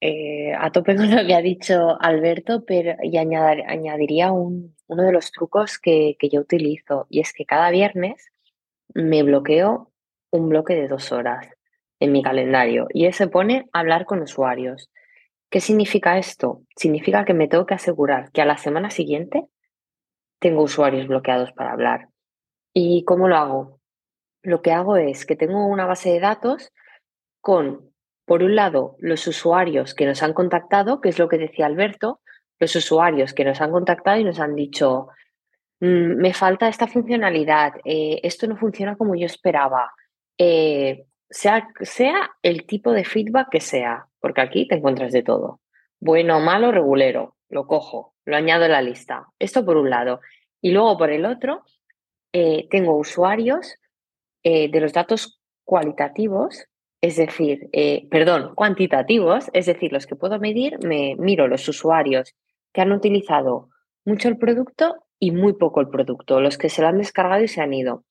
[0.00, 5.32] Eh, a tope con lo que ha dicho Alberto, pero y añadiría uno de los
[5.32, 8.30] trucos que, que yo utilizo y es que cada viernes
[8.92, 9.90] me bloqueo
[10.30, 11.55] un bloque de dos horas
[12.00, 14.90] en mi calendario y ese pone hablar con usuarios.
[15.50, 16.62] ¿Qué significa esto?
[16.76, 19.44] Significa que me tengo que asegurar que a la semana siguiente
[20.38, 22.08] tengo usuarios bloqueados para hablar.
[22.72, 23.80] ¿Y cómo lo hago?
[24.42, 26.72] Lo que hago es que tengo una base de datos
[27.40, 27.92] con
[28.26, 32.20] por un lado, los usuarios que nos han contactado, que es lo que decía Alberto,
[32.58, 35.08] los usuarios que nos han contactado y nos han dicho,
[35.80, 39.92] mm, me falta esta funcionalidad, eh, esto no funciona como yo esperaba,
[40.36, 45.60] eh, sea, sea el tipo de feedback que sea, porque aquí te encuentras de todo,
[46.00, 49.28] bueno, malo, regulero, lo cojo, lo añado en la lista.
[49.38, 50.20] Esto por un lado.
[50.60, 51.62] Y luego por el otro,
[52.32, 53.76] eh, tengo usuarios
[54.42, 56.68] de los datos cualitativos
[57.00, 62.34] es decir, eh, perdón, cuantitativos, es decir, los que puedo medir, me miro los usuarios
[62.72, 63.68] que han utilizado
[64.04, 67.48] mucho el producto y muy poco el producto, los que se lo han descargado y
[67.48, 68.04] se han ido.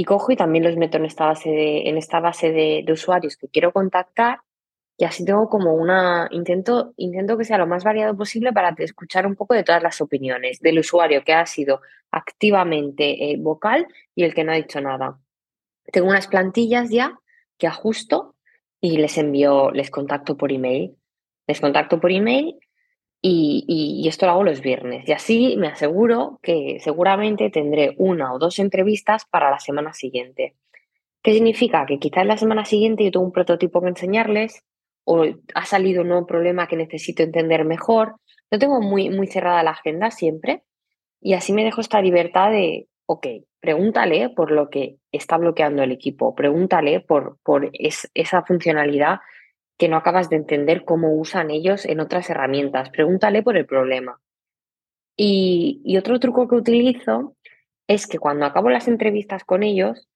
[0.00, 3.36] Y cojo y también los meto en esta base de, en esta base de, usuarios
[3.36, 4.40] que quiero contactar
[4.96, 9.26] y así tengo como una, intento, intento que sea lo más variado posible para escuchar
[9.26, 14.24] un poco de todas las opiniones del usuario que ha sido activamente eh, vocal y
[14.24, 15.18] el que no ha dicho nada.
[15.92, 17.20] Tengo unas plantillas ya
[17.58, 18.36] que ajusto
[18.80, 20.96] y les envío, les contacto por email.
[21.46, 22.58] Les contacto por email
[23.22, 25.08] y, esto lo hago los viernes.
[25.08, 30.54] Y así me aseguro que seguramente tendré una o dos entrevistas para la semana siguiente.
[31.22, 31.84] ¿Qué significa?
[31.86, 34.64] Que quizás la semana siguiente yo tengo un prototipo que enseñarles
[35.04, 38.16] o ha salido un nuevo problema que necesito entender mejor.
[38.50, 40.62] No tengo muy, muy cerrada la agenda siempre
[41.20, 43.26] y así me dejo esta libertad de, ok,
[43.60, 49.18] pregúntale por lo que está bloqueando el equipo, pregúntale por, por esa funcionalidad
[49.80, 54.20] que no acabas de entender cómo usan ellos en otras herramientas, pregúntale por el problema.
[55.16, 57.34] Y, otro truco que utilizo
[57.88, 60.06] es que cuando acabo las entrevistas con ellos,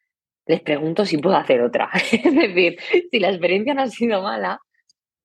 [0.45, 1.89] les pregunto si puedo hacer otra.
[2.13, 2.77] es decir,
[3.11, 4.61] si la experiencia no ha sido mala,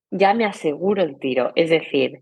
[0.09, 1.51] ya me aseguro el tiro.
[1.55, 2.21] Es decir,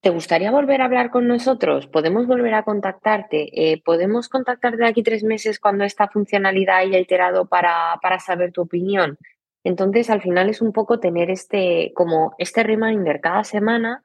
[0.00, 1.86] ¿Te gustaría volver a hablar con nosotros?
[1.86, 3.50] ¿Podemos volver a contactarte?
[3.52, 8.50] Eh, ¿Podemos contactarte de aquí tres meses cuando esta funcionalidad haya iterado para, para saber
[8.50, 9.16] tu opinión?
[9.64, 14.04] Entonces, al final es un poco tener este, como este reminder cada semana,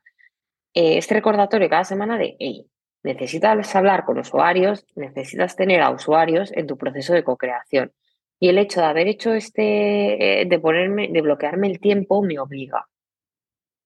[0.74, 2.68] eh, este recordatorio cada semana de, hey,
[3.04, 7.92] necesitas hablar con usuarios, necesitas tener a usuarios en tu proceso de co-creación.
[8.40, 12.38] Y el hecho de haber hecho este, eh, de ponerme, de bloquearme el tiempo, me
[12.40, 12.88] obliga.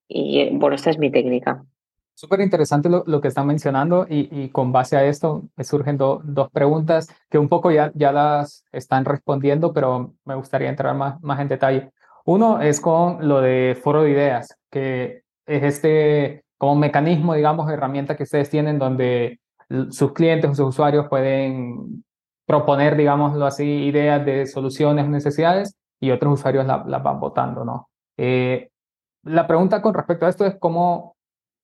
[0.09, 1.63] Y bueno, esta es mi técnica.
[2.13, 5.97] Súper interesante lo, lo, que están mencionando y, y, con base a esto me surgen
[5.97, 11.21] dos preguntas que un poco ya, ya las están respondiendo, pero me gustaría entrar más,
[11.21, 11.91] más en detalle.
[12.25, 18.15] Uno es con lo de foro de ideas, que es este como mecanismo, digamos, herramienta
[18.15, 19.39] que ustedes tienen donde
[19.89, 22.03] sus clientes o sus usuarios pueden
[22.45, 27.89] proponer, digámoslo así, ideas de soluciones necesidades y otros usuarios las la van votando, ¿no?
[28.17, 28.69] Eh,
[29.23, 31.15] la pregunta con respecto a esto es cómo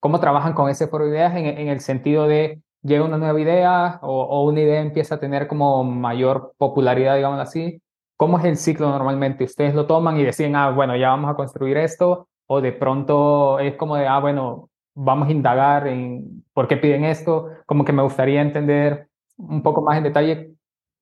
[0.07, 3.99] cómo trabajan con ese foro de ideas en, el sentido de llega una nueva idea
[4.01, 7.81] o, una idea empieza a tener como mayor popularidad, digamos así.
[8.15, 9.43] ¿Cómo es el ciclo normalmente?
[9.43, 12.29] ¿Ustedes lo toman y deciden, ah, bueno, ya vamos a construir esto?
[12.45, 17.03] ¿O de pronto es como de, ah, bueno, vamos a indagar en por qué piden
[17.03, 17.49] esto?
[17.65, 20.53] Como que me gustaría entender un poco más en detalle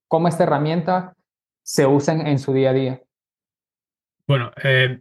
[0.08, 1.14] cómo esta herramienta
[1.62, 3.02] se usa en, su día a día.
[4.26, 5.00] Bueno, eh,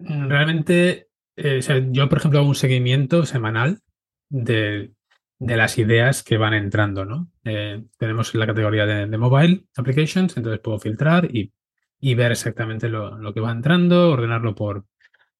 [0.00, 3.80] realmente eh, yo, por ejemplo, hago un seguimiento semanal
[4.28, 4.92] de,
[5.38, 7.30] las ideas que van entrando, ¿no?
[7.44, 11.52] Eh, tenemos la categoría de, mobile applications, entonces puedo filtrar y,
[12.14, 14.86] ver exactamente lo, que va entrando, ordenarlo por,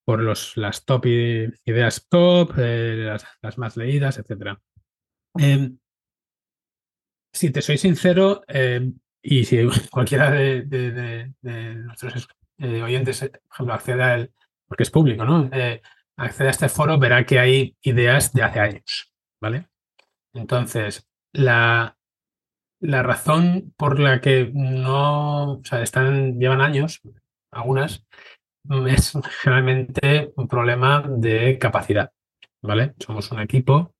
[0.04, 4.58] por los, las top ideas top, eh, las, más leídas, etc.
[5.36, 5.78] Em,
[7.32, 9.58] si te soy sincero, em, y si
[9.90, 12.28] cualquiera de, nuestros
[12.58, 14.30] oyentes, por ejemplo, accede a él,
[14.74, 15.48] porque es público, ¿no?
[15.52, 15.80] Eh,
[16.16, 19.68] accede a este foro, verá que hay ideas de hace años, ¿vale?
[20.32, 21.96] Entonces, la,
[22.80, 27.02] la razón por la que no, o sea, están, llevan años,
[27.52, 28.04] algunas,
[28.88, 32.10] es generalmente un problema de capacidad,
[32.60, 32.94] ¿vale?
[32.98, 33.94] Somos un equipo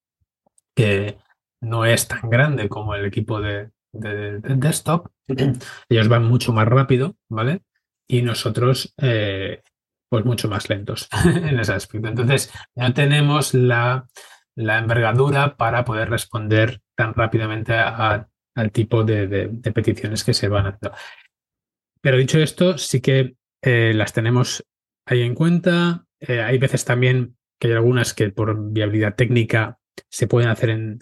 [0.74, 1.18] que
[1.60, 5.06] no es tan grande como el equipo de, de, desktop,
[5.88, 7.62] ellos van mucho más rápido, ¿vale?
[8.08, 9.62] Y nosotros eh,
[10.14, 12.06] pues mucho más lentos en ese aspecto.
[12.06, 14.06] Entonces, no tenemos la,
[14.56, 20.96] envergadura para poder responder tan rápidamente al tipo de, peticiones que se van haciendo.
[22.00, 24.64] Pero dicho esto, sí que eh, las tenemos
[25.04, 26.06] ahí en cuenta.
[26.20, 31.00] Eh, hay veces también que hay algunas que por viabilidad técnica se pueden hacer en,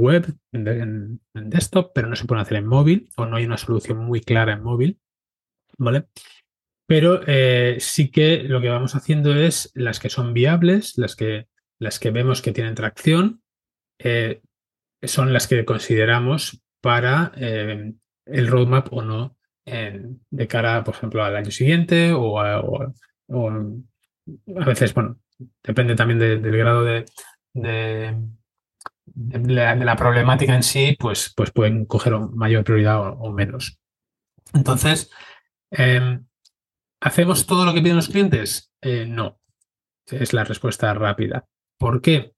[0.00, 3.98] web, en, desktop, pero no se pueden hacer en móvil o no hay una solución
[3.98, 4.98] muy clara en móvil.
[5.78, 6.06] ¿Vale?
[6.86, 11.48] Pero eh, sí que lo que vamos haciendo es las que son viables, las que,
[11.80, 13.42] las que vemos que tienen tracción,
[13.98, 14.40] eh,
[15.02, 17.92] son las que consideramos para eh,
[18.26, 22.62] el roadmap o no de cara, por ejemplo, al año siguiente o a,
[24.46, 25.18] veces, bueno,
[25.60, 27.04] depende también del grado de,
[27.52, 28.14] de,
[29.14, 33.80] la, problemática en sí, pues, pues pueden coger mayor prioridad o, menos.
[34.54, 35.10] Entonces,
[35.72, 36.25] em,
[37.00, 38.72] ¿hacemos todo lo que piden los clientes?
[38.82, 39.40] Eh, no,
[40.06, 41.46] es la respuesta rápida.
[41.78, 42.32] ¿Por qué?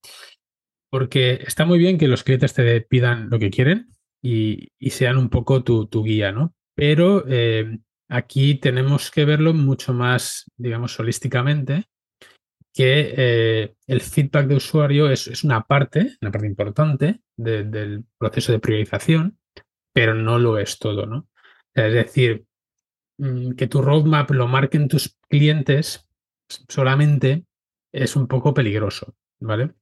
[0.91, 3.91] Porque está muy bien que los clientes te pidan lo que quieren
[4.23, 6.55] y, sean un poco tu, guía, ¿no?
[6.75, 11.85] Pero eh, aquí tenemos que verlo mucho más, digamos, holísticamente,
[12.75, 18.61] que eh, el feedback de usuario es, una parte, una parte importante del proceso de
[18.61, 19.39] priorización,
[19.93, 21.29] pero no lo es todo, ¿no?
[21.75, 22.45] Es decir,
[23.57, 26.09] que tu roadmap lo marquen tus clientes
[26.69, 27.45] solamente
[27.93, 29.75] es un poco peligroso, ¿vale?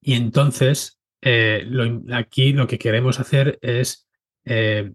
[0.00, 1.66] Y entonces, eh,
[2.12, 4.06] aquí lo que queremos hacer es
[4.44, 4.94] eh,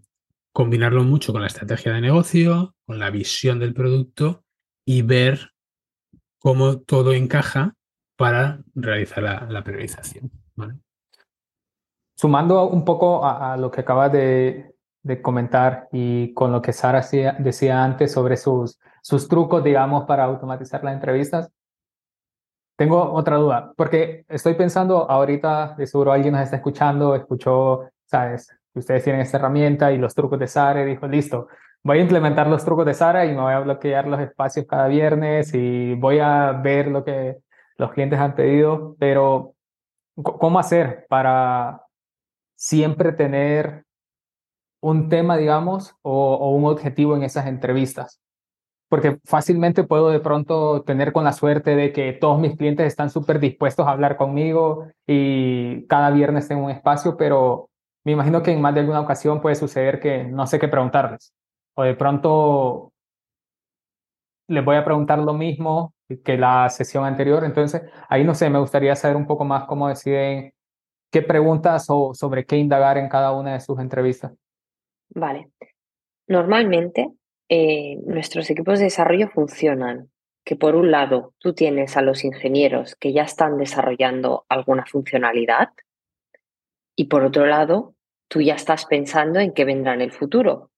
[0.53, 4.43] combinarlo mucho con la estrategia de negocio, con la visión del producto
[4.85, 5.51] y ver
[6.39, 7.75] cómo todo encaja
[8.17, 10.31] para realizar la, priorización.
[12.17, 14.75] Sumando un poco a, lo que acabas de,
[15.21, 17.01] comentar y con lo que Sara
[17.39, 21.51] decía, antes sobre sus, sus trucos, digamos, para automatizar las entrevistas,
[22.75, 28.55] tengo otra duda, porque estoy pensando ahorita, de seguro alguien nos está escuchando, escuchó, sabes,
[28.73, 31.47] ustedes tienen esta herramienta y los trucos de Sara y dijo, listo,
[31.83, 34.87] voy a implementar los trucos de Sara y me voy a bloquear los espacios cada
[34.87, 37.39] viernes y voy a ver lo que
[37.77, 39.55] los clientes han pedido, pero
[40.21, 41.83] ¿cómo hacer para
[42.55, 43.85] siempre tener
[44.81, 48.19] un tema, digamos, o, un objetivo en esas entrevistas?
[48.89, 53.11] porque fácilmente puedo de pronto tener con la suerte de que todos mis clientes están
[53.11, 57.69] súper dispuestos a hablar conmigo y cada viernes tengo un espacio, pero
[58.03, 61.33] me imagino que en más de alguna ocasión puede suceder que no sé qué preguntarles.
[61.75, 62.91] O de pronto
[64.47, 67.43] les voy a preguntar lo mismo que la sesión anterior.
[67.43, 70.51] Entonces, ahí no sé, me gustaría saber un poco más cómo deciden
[71.11, 74.33] qué preguntas o sobre qué indagar en cada una de sus entrevistas.
[75.09, 75.51] Vale.
[76.27, 77.11] Normalmente
[77.49, 80.11] eh, nuestros equipos de desarrollo funcionan,
[80.43, 85.69] que por un lado tú tienes a los ingenieros que ya están desarrollando alguna funcionalidad
[86.95, 87.95] y por otro lado
[88.27, 90.71] tú ya estás pensando en qué vendrá en el futuro.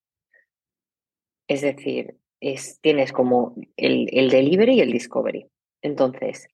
[1.48, 5.48] Es decir, es, tienes como el, el, delivery y el discovery.
[5.82, 6.48] Entonces,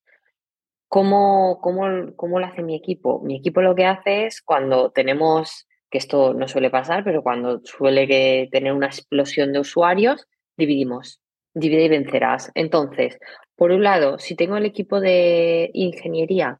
[0.87, 3.21] ¿cómo, cómo, ¿cómo lo hace mi equipo?
[3.21, 7.61] Mi equipo lo que hace es cuando tenemos que esto no suele pasar, pero cuando
[7.63, 11.21] suele tener una explosión de usuarios, dividimos,
[11.53, 12.51] divide y vencerás.
[12.55, 13.17] Entonces,
[13.55, 16.59] por un lado, si tengo el equipo de ingeniería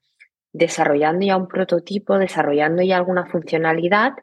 [0.53, 4.13] desarrollando ya un prototipo, desarrollando ya alguna funcionalidad,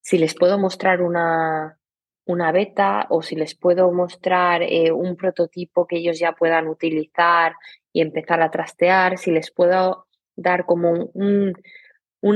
[0.00, 1.78] si les puedo mostrar una,
[2.24, 7.54] una beta o si les puedo mostrar eh, un prototipo que ellos ya puedan utilizar
[7.92, 10.06] y empezar a trastear, si les puedo
[10.36, 11.54] dar como un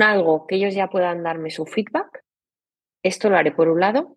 [0.02, 2.24] algo que ellos ya puedan darme su feedback.
[3.02, 4.16] Esto lo haré por un lado.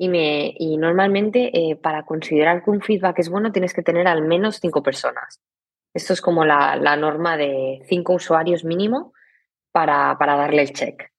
[0.00, 4.06] Y, me, y normalmente eh, para considerar que un feedback es bueno tienes que tener
[4.06, 5.40] al menos cinco personas.
[5.92, 9.12] Esto es como la, norma de cinco usuarios mínimo
[9.72, 11.10] para, para, darle el check.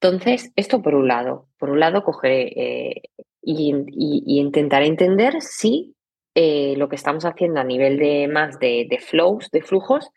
[0.00, 1.48] Entonces, esto por un lado.
[1.58, 3.02] Por un lado, cogeré eh,
[3.42, 5.94] y, intentaré entender si
[6.34, 10.10] eh, lo que estamos haciendo a nivel de más de, de flows, de flujos,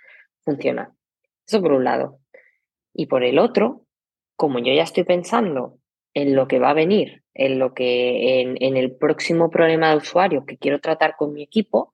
[0.46, 0.96] funciona.
[1.46, 2.20] Eso por un lado.
[2.98, 3.84] Y por el otro,
[4.36, 5.78] como yo ya estoy pensando
[6.16, 10.46] en lo que va a venir, en lo que en, el próximo problema de usuario
[10.48, 11.94] que quiero tratar con mi equipo,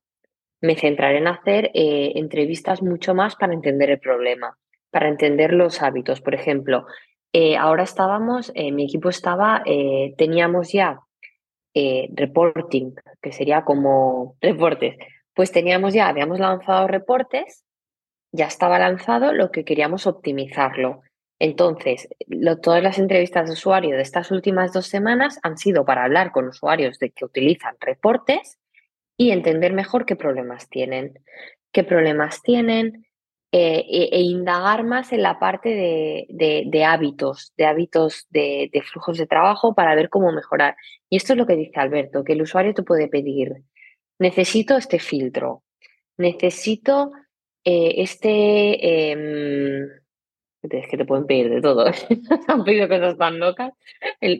[0.61, 4.57] me centraré en hacer eh, entrevistas mucho más para entender el problema,
[4.91, 6.21] para entender los hábitos.
[6.21, 6.85] Por ejemplo,
[7.33, 9.61] eh, ahora estábamos, eh, mi equipo estaba,
[10.17, 11.01] teníamos ya
[11.75, 14.95] reporting, que sería como reportes.
[15.33, 17.65] Pues teníamos ya, habíamos lanzado reportes
[18.33, 21.01] ya estaba lanzado, lo que queríamos optimizarlo.
[21.39, 22.09] Entonces,
[22.61, 26.47] todas las entrevistas de usuario de estas últimas dos semanas han sido para hablar con
[26.47, 28.57] usuarios de que utilizan reportes
[29.17, 31.19] y entender mejor qué problemas tienen,
[31.71, 33.05] qué problemas tienen
[33.51, 39.19] eh, e, e, indagar más en la parte de, hábitos, de hábitos de, de, flujos
[39.19, 40.75] de trabajo para ver cómo mejorar.
[41.07, 43.63] Y esto es lo que dice Alberto, que el usuario te puede pedir,
[44.17, 45.61] necesito este filtro,
[46.17, 47.11] necesito
[47.63, 49.89] eh, este, em,
[50.61, 51.85] es que te pueden pedir de todo,
[52.47, 53.73] han pedido cosas tan locas,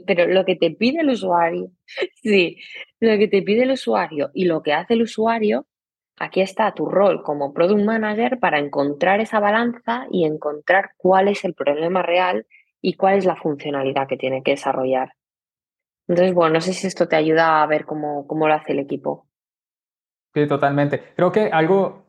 [0.06, 1.72] pero lo que te pide el usuario,
[2.22, 2.58] sí,
[3.00, 5.68] lo que te pide el usuario y lo que hace el usuario,
[6.18, 11.44] aquí está tu rol como product manager para encontrar esa balanza y encontrar cuál es
[11.44, 12.46] el problema real
[12.82, 15.14] y cuál es la funcionalidad que tiene que desarrollar.
[16.08, 18.80] Entonces, bueno, no sé si esto te ayuda a ver cómo, cómo lo hace el
[18.80, 19.28] equipo.
[20.34, 21.02] Sí, totalmente.
[21.16, 22.03] Creo que algo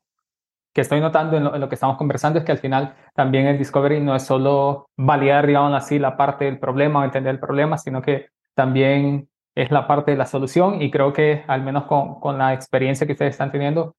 [0.74, 4.00] que estoy notando en lo, que estamos conversando es que al final también el discovery
[4.00, 8.02] no es solo validar, digamos así, la parte del problema o entender el problema, sino
[8.02, 12.52] que también es la parte de la solución y creo que al menos con, la
[12.54, 13.94] experiencia que ustedes están teniendo,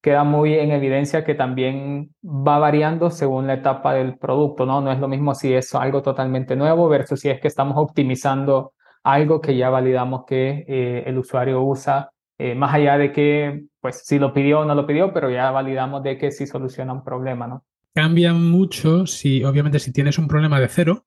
[0.00, 4.80] queda muy en evidencia que también va variando según la etapa del producto, ¿no?
[4.80, 8.72] No es lo mismo si es algo totalmente nuevo versus si es que estamos optimizando
[9.02, 14.02] algo que ya validamos que eh, el usuario usa eh, más allá de que, pues,
[14.04, 17.04] si lo pidió o no lo pidió, pero ya validamos de que sí soluciona un
[17.04, 17.64] problema, ¿no?
[17.94, 21.06] Cambia mucho si, obviamente, si tienes un problema de cero,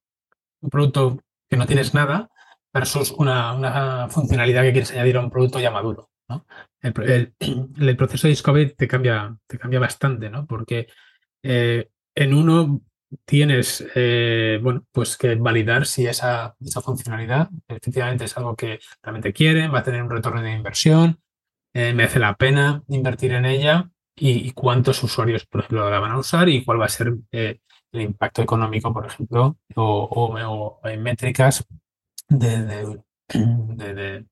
[0.60, 1.18] un producto
[1.48, 2.30] que no tienes nada,
[2.72, 6.46] versus una, una funcionalidad que quieres añadir a un producto ya maduro, ¿no?
[6.80, 7.34] El,
[7.78, 10.46] el, proceso de discovery te cambia, te cambia bastante, ¿no?
[10.46, 10.86] Porque
[11.42, 12.80] eh, en uno
[13.24, 19.32] tienes eh, bueno, pues que validar si esa, esa, funcionalidad efectivamente es algo que realmente
[19.32, 21.20] quieren, va a tener un retorno de inversión,
[21.74, 26.18] eh, merece la pena invertir en ella y, cuántos usuarios, por ejemplo, la van a
[26.18, 27.60] usar y cuál va a ser eh,
[27.92, 31.64] el impacto económico, por ejemplo, o, en métricas
[32.28, 32.64] de,
[33.28, 34.26] de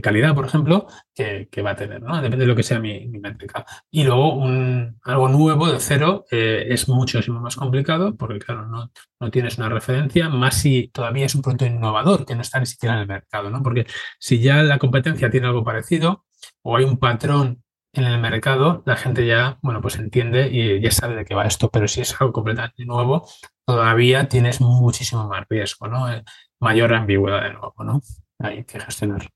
[0.00, 2.16] calidad, por ejemplo, que, va a tener, ¿no?
[2.16, 3.66] Depende de lo que sea mi, métrica.
[3.90, 8.90] Y luego un, algo nuevo de cero eh, es muchísimo más complicado porque, claro, no,
[9.20, 12.66] no, tienes una referencia, más si todavía es un producto innovador que no está ni
[12.66, 13.62] siquiera en el mercado, ¿no?
[13.62, 13.86] Porque
[14.18, 16.24] si ya la competencia tiene algo parecido
[16.62, 17.62] o hay un patrón
[17.92, 21.46] en el mercado, la gente ya, bueno, pues entiende y ya sabe de qué va
[21.46, 23.28] esto, pero si es algo completamente nuevo,
[23.66, 26.10] todavía tienes muchísimo más riesgo, ¿no?
[26.10, 26.24] Eh,
[26.60, 28.00] mayor ambigüedad de nuevo, ¿no?
[28.38, 29.28] Hay que gestionar.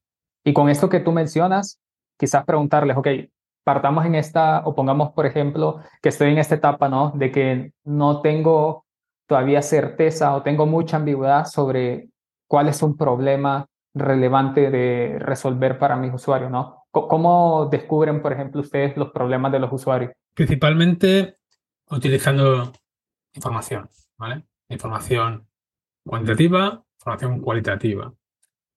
[0.47, 1.81] Y con esto que tú mencionas,
[2.17, 3.09] quizás preguntarles, ok,
[3.65, 7.11] partamos en esta, o pongamos, por ejemplo, que estoy en esta etapa, ¿no?
[7.17, 8.87] De que no tengo
[9.27, 12.11] todavía certeza o tengo mucha ambigüedad sobre
[12.47, 16.85] cuál es un problema relevante de resolver para mis usuarios, ¿no?
[16.93, 20.13] ¿Cómo descubren, por ejemplo, ustedes los problemas de los usuarios?
[20.33, 21.39] Principalmente
[21.91, 22.73] utilizando
[23.35, 24.45] información, ¿vale?
[24.69, 25.49] Información
[26.07, 28.13] cuantitativa, información cualitativa.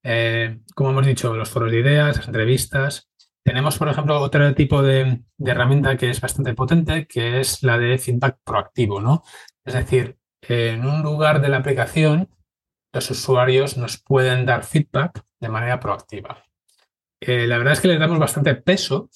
[0.03, 3.09] Eh, como hemos dicho, los foros de ideas, las entrevistas.
[3.43, 7.97] Tenemos, por ejemplo, otro tipo de, herramienta que es bastante potente, que es la de
[7.97, 9.23] feedback proactivo, ¿no?
[9.65, 12.29] Es decir, en un lugar de la aplicación,
[12.93, 16.43] los usuarios nos pueden dar feedback de manera proactiva.
[17.21, 19.09] Eh, la verdad es que le damos bastante peso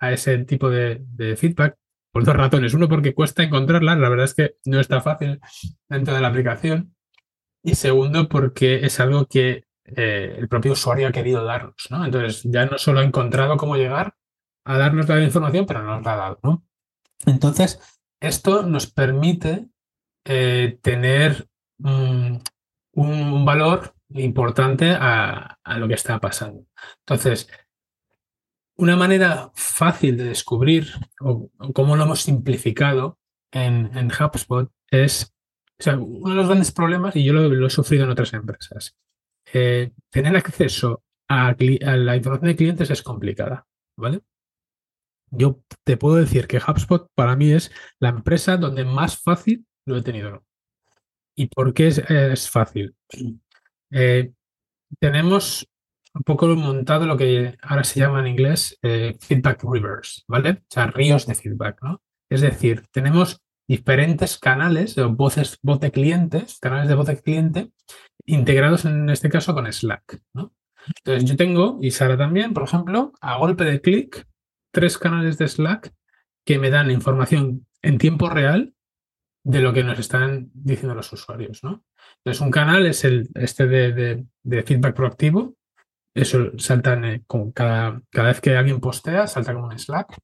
[0.00, 1.76] a ese tipo de, de feedback
[2.12, 2.74] por dos razones.
[2.74, 5.40] Uno, porque cuesta encontrarla, la verdad es que no está fácil
[5.88, 6.94] dentro de la aplicación.
[7.62, 9.64] Y segundo, porque es algo que
[9.96, 12.04] eh, el propio usuario ha querido darnos, ¿no?
[12.04, 14.14] Entonces ya no solo ha encontrado cómo llegar
[14.64, 16.64] a darnos la información, pero nos la ha dado, ¿no?
[17.26, 17.80] Entonces,
[18.20, 19.68] esto nos permite
[20.24, 22.36] eh, tener mm,
[22.94, 26.66] un, valor importante a, lo que está pasando.
[27.00, 27.48] Entonces,
[28.76, 30.88] una manera fácil de descubrir
[31.20, 33.18] o, cómo lo hemos simplificado
[33.52, 35.34] en, HubSpot es,
[35.78, 38.96] o sea, uno de los grandes problemas, y yo lo he sufrido en otras empresas,
[39.52, 44.20] eh, tener acceso a, la información de clientes es complicada, ¿vale?
[45.30, 47.70] Yo te puedo decir que HubSpot para mí es
[48.00, 50.44] la empresa donde más fácil lo he tenido.
[51.36, 52.94] ¿Y por qué es, fácil?
[53.92, 54.30] Eh,
[55.00, 55.66] tenemos
[56.14, 60.50] un poco montado lo que ahora se llama en inglés eh, feedback rivers, ¿vale?
[60.50, 62.00] O sea, ríos de feedback, ¿no?
[62.30, 67.72] Es decir, tenemos diferentes canales voces, voz de clientes, canales de voz de cliente,
[68.26, 70.20] integrados en este caso con Slack.
[70.34, 74.26] Entonces yo tengo, y Sara también, por ejemplo, a golpe de clic,
[74.72, 75.92] tres canales de Slack
[76.44, 78.74] que me dan información en tiempo real
[79.42, 81.62] de lo que nos están diciendo los usuarios.
[81.64, 81.84] ¿no?
[82.18, 84.26] Entonces un canal es el este de,
[84.64, 85.56] feedback proactivo.
[86.14, 90.18] Eso salta en, cada, cada vez que alguien postea, salta como un Slack.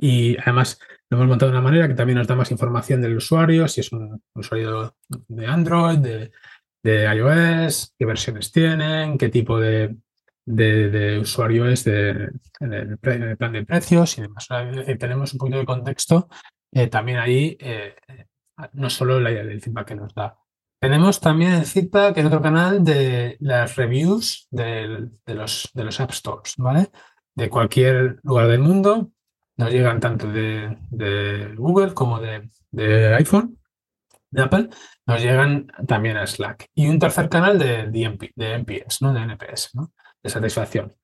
[0.00, 0.78] Y además
[1.10, 3.80] lo hemos montado de una manera que también nos da más información del usuario, si
[3.80, 6.30] es un usuario de Android, de,
[6.84, 9.96] iOS, qué versiones tienen, qué tipo de,
[11.20, 14.48] usuario es en el, plan de precios y demás.
[14.98, 16.28] Tenemos un poquito de contexto
[16.72, 17.94] eh, también ahí, eh,
[18.72, 20.36] no solo el feedback que nos da.
[20.80, 26.12] Tenemos también el feedback en otro canal de las reviews de, los, de los App
[26.12, 26.90] Stores, ¿vale?
[27.34, 29.10] De cualquier lugar del mundo,
[29.56, 33.57] nos llegan tanto de, Google como de, iPhone,
[34.30, 34.68] de Apple,
[35.06, 36.68] nos llegan también a Slack.
[36.74, 39.12] Y un tercer canal de, de, NPS, ¿no?
[39.12, 39.92] de NPS, ¿no?
[40.22, 40.94] de satisfacción,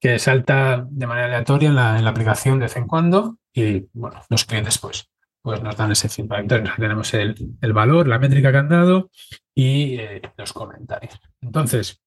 [0.00, 4.44] que salta de manera aleatoria en la, aplicación de vez en cuando y bueno, los
[4.44, 5.08] clientes pues,
[5.42, 6.48] pues nos dan ese feedback.
[6.76, 7.36] Tenemos el,
[7.72, 9.10] valor, la métrica que han dado
[9.54, 11.20] y eh, los comentarios.
[11.40, 12.02] Entonces,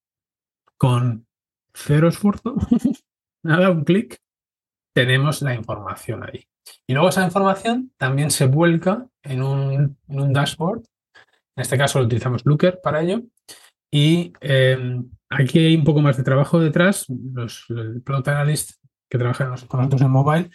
[0.76, 1.26] con
[1.72, 2.56] cero esfuerzo,
[3.42, 4.18] nada, un clic,
[4.92, 6.46] tenemos la información ahí.
[6.86, 9.96] Y luego esa información también se vuelca en un,
[10.32, 10.82] dashboard.
[11.56, 13.22] En este caso lo utilizamos Looker para ello.
[13.90, 17.06] Y em, aquí hay un poco más de trabajo detrás.
[17.08, 18.72] Los, el Product Analyst
[19.08, 20.50] que trabaja con nosotros en mobile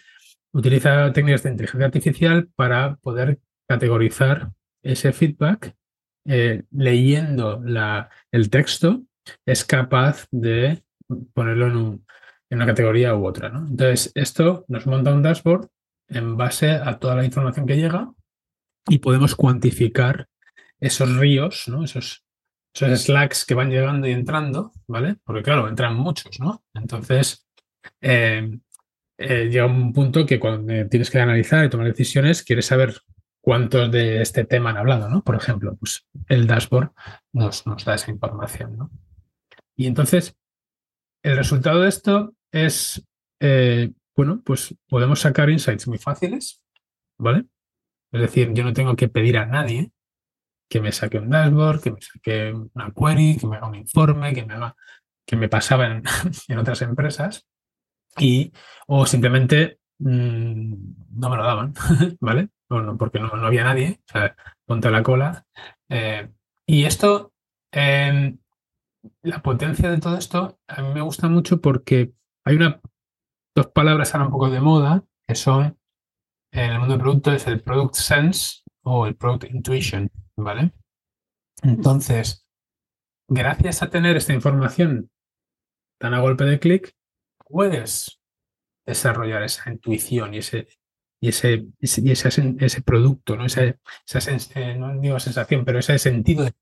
[0.52, 4.50] utiliza técnicas de inteligencia artificial para poder categorizar
[4.82, 5.74] ese feedback
[6.24, 9.02] eh, leyendo la, el texto
[9.44, 10.82] es capaz de
[11.34, 12.04] ponerlo en,
[12.50, 13.48] una categoría u otra.
[13.48, 15.68] Entonces, esto nos monta un dashboard
[16.12, 18.12] en base a toda la información que llega
[18.88, 20.28] y podemos cuantificar
[20.80, 22.24] esos ríos, esos,
[22.74, 25.16] esos slacks que van llegando y entrando, ¿vale?
[25.24, 26.64] Porque claro, entran muchos, ¿no?
[26.74, 27.46] Entonces,
[28.00, 28.58] eh,
[29.18, 33.00] eh, llega un punto que cuando tienes que analizar y tomar decisiones, quieres saber
[33.40, 35.22] cuántos de este tema han hablado, ¿no?
[35.22, 36.92] Por ejemplo, pues el dashboard
[37.32, 38.90] nos, nos da esa información, ¿no?
[39.76, 40.36] Y entonces,
[41.22, 43.06] el resultado de esto es,
[43.40, 46.62] eh, bueno, pues podemos sacar insights muy fáciles,
[47.18, 47.46] ¿vale?
[48.12, 49.92] Es decir, yo no tengo que pedir a nadie
[50.68, 54.34] que me saque un dashboard, que me saque una query, que me haga un informe,
[54.34, 54.74] que me haga,
[55.26, 56.02] que me pasaba en,
[56.58, 57.46] otras empresas,
[58.18, 58.52] y,
[58.86, 60.74] o simplemente mm,
[61.18, 61.74] no me lo daban,
[62.20, 62.48] ¿vale?
[62.98, 64.34] porque no, había nadie, o sea,
[64.64, 65.44] ponte la cola.
[65.90, 66.30] Eh,
[66.66, 67.34] y esto,
[67.70, 68.38] em,
[69.22, 72.12] la potencia de todo esto, a mí me gusta mucho porque
[72.44, 72.80] hay una,
[73.54, 75.78] dos palabras ahora un poco de moda, que son,
[76.52, 80.72] en el mundo del producto, es el product sense o el product intuition, ¿vale?
[81.62, 82.46] Entonces,
[83.28, 85.10] gracias a tener esta información
[85.98, 86.94] tan a golpe de clic,
[87.38, 88.20] puedes
[88.84, 90.66] desarrollar esa intuición y ese,
[91.20, 93.46] y ese, ese, ese, producto, ¿no?
[93.46, 93.76] Esa,
[94.06, 96.52] esa eh, no digo sensación, pero ese sentido de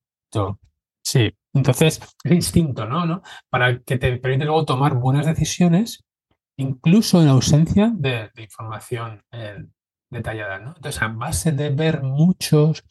[1.02, 3.06] Sí, entonces, ese instinto, ¿no?
[3.06, 3.22] ¿no?
[3.48, 6.04] Para que te permite luego tomar buenas decisiones,
[6.60, 9.64] incluso en ausencia de, información eh,
[10.10, 10.56] detallada.
[10.56, 12.84] Entonces, a base de ver muchos,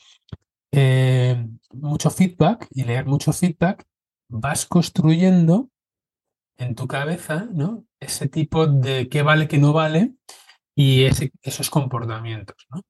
[0.71, 3.85] eh, mucho feedback y leer mucho feedback,
[4.29, 5.69] vas construyendo
[6.57, 7.85] en tu cabeza, ¿no?
[7.99, 10.15] Ese tipo de qué vale, qué no vale,
[10.79, 11.03] y
[11.41, 12.55] esos comportamientos.
[12.69, 12.83] ¿no?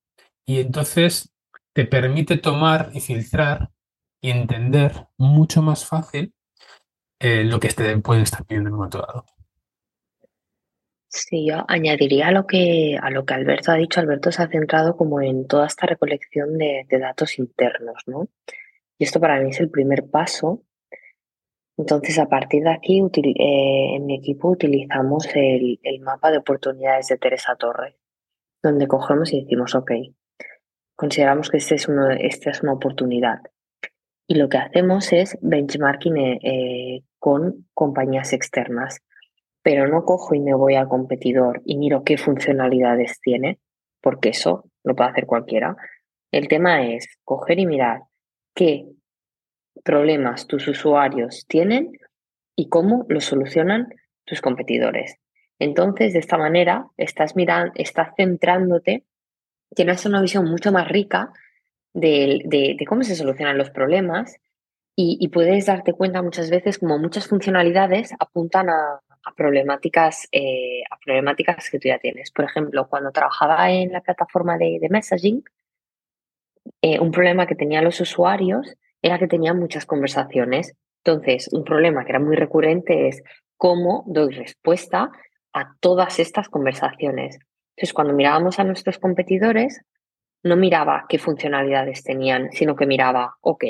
[0.45, 1.33] Y entonces
[1.73, 3.71] te permite tomar y filtrar
[4.21, 6.35] y entender mucho más fácil
[7.19, 9.25] eh, lo que te puede estar pidiendo en un momento dado.
[11.11, 13.99] Sí, yo añadiría a lo que a lo que Alberto ha dicho.
[13.99, 18.29] Alberto se ha centrado como en toda esta recolección de, datos internos, ¿no?
[18.99, 20.63] Y esto para mí es el primer paso.
[21.77, 27.17] Entonces, a partir de aquí, eh, en mi equipo utilizamos el, mapa de oportunidades de
[27.17, 27.95] Teresa Torres,
[28.61, 29.91] donde cogemos y decimos, ok,
[30.95, 31.87] consideramos que este es
[32.19, 33.39] esta es una oportunidad.
[34.27, 39.01] Y lo que hacemos es benchmarking eh, eh, con compañías externas,
[39.61, 43.59] pero no cojo y me voy al competidor y miro qué funcionalidades tiene,
[44.01, 45.75] porque eso lo puede hacer cualquiera.
[46.31, 48.03] El tema es coger y mirar
[48.53, 48.85] qué
[49.83, 51.91] problemas tus usuarios tienen
[52.55, 53.87] y cómo los solucionan
[54.25, 55.15] tus competidores.
[55.59, 59.03] Entonces, de esta manera, estás mirando, estás centrándote,
[59.75, 61.31] tienes una visión mucho más rica
[61.93, 64.35] de, cómo se solucionan los problemas
[64.95, 68.99] y, puedes darte cuenta muchas veces como muchas funcionalidades apuntan a,
[69.35, 72.31] problemáticas, eh, a problemáticas que tú ya tienes.
[72.31, 75.43] Por ejemplo, cuando trabajaba en la plataforma de, messaging,
[76.81, 80.75] eh, un problema que tenían los usuarios era que tenían muchas conversaciones.
[81.03, 83.23] Entonces, un problema que era muy recurrente es
[83.57, 85.11] cómo doy respuesta
[85.53, 87.39] a todas estas conversaciones.
[87.75, 89.81] Entonces, cuando mirábamos a nuestros competidores,
[90.43, 93.65] no miraba qué funcionalidades tenían, sino que miraba, ok,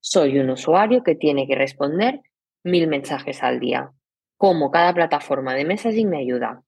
[0.00, 2.20] soy un usuario que tiene que responder
[2.62, 3.90] mil mensajes al día.
[4.36, 6.62] ¿Cómo cada plataforma de messaging me ayuda?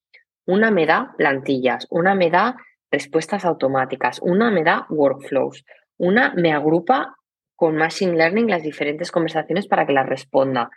[0.46, 2.56] Una me da plantillas, una me da
[2.90, 5.64] respuestas automáticas, una me da workflows,
[5.98, 7.16] una me agrupa
[7.54, 10.70] con Machine Learning las diferentes conversaciones para que las responda.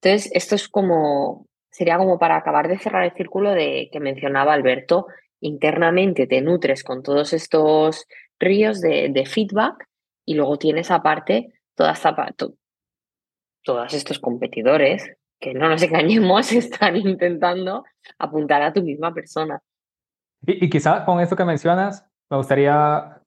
[0.00, 4.54] Entonces, esto es como, sería como para acabar de cerrar el círculo de que mencionaba
[4.54, 5.06] Alberto,
[5.40, 8.06] internamente te nutres con todos estos
[8.38, 9.88] ríos de, feedback
[10.24, 12.14] y luego tienes aparte toda esta,
[13.62, 17.84] todos estos competidores que no nos engañemos, están intentando
[18.18, 19.60] apuntar a tu misma persona.
[20.46, 23.18] Y, y quizá con eso que mencionas, me gustaría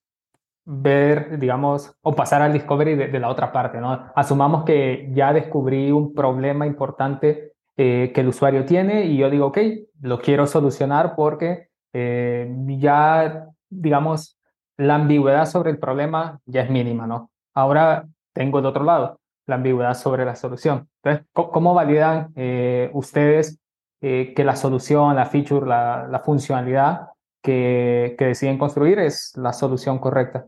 [0.65, 4.11] ver, digamos, o pasar al discovery de, la otra parte, ¿no?
[4.15, 9.47] Asumamos que ya descubrí un problema importante eh, que el usuario tiene y yo digo,
[9.47, 9.57] ok,
[10.01, 14.37] lo quiero solucionar porque eh, ya, digamos,
[14.77, 17.31] la ambigüedad sobre el problema ya es mínima, ¿no?
[17.53, 20.89] Ahora tengo de otro lado, la ambigüedad sobre la solución.
[21.03, 23.59] Entonces, ¿cómo validan eh, ustedes
[24.01, 27.09] eh, que la solución, la feature, la, funcionalidad
[27.41, 30.47] que, que, deciden construir es la solución correcta?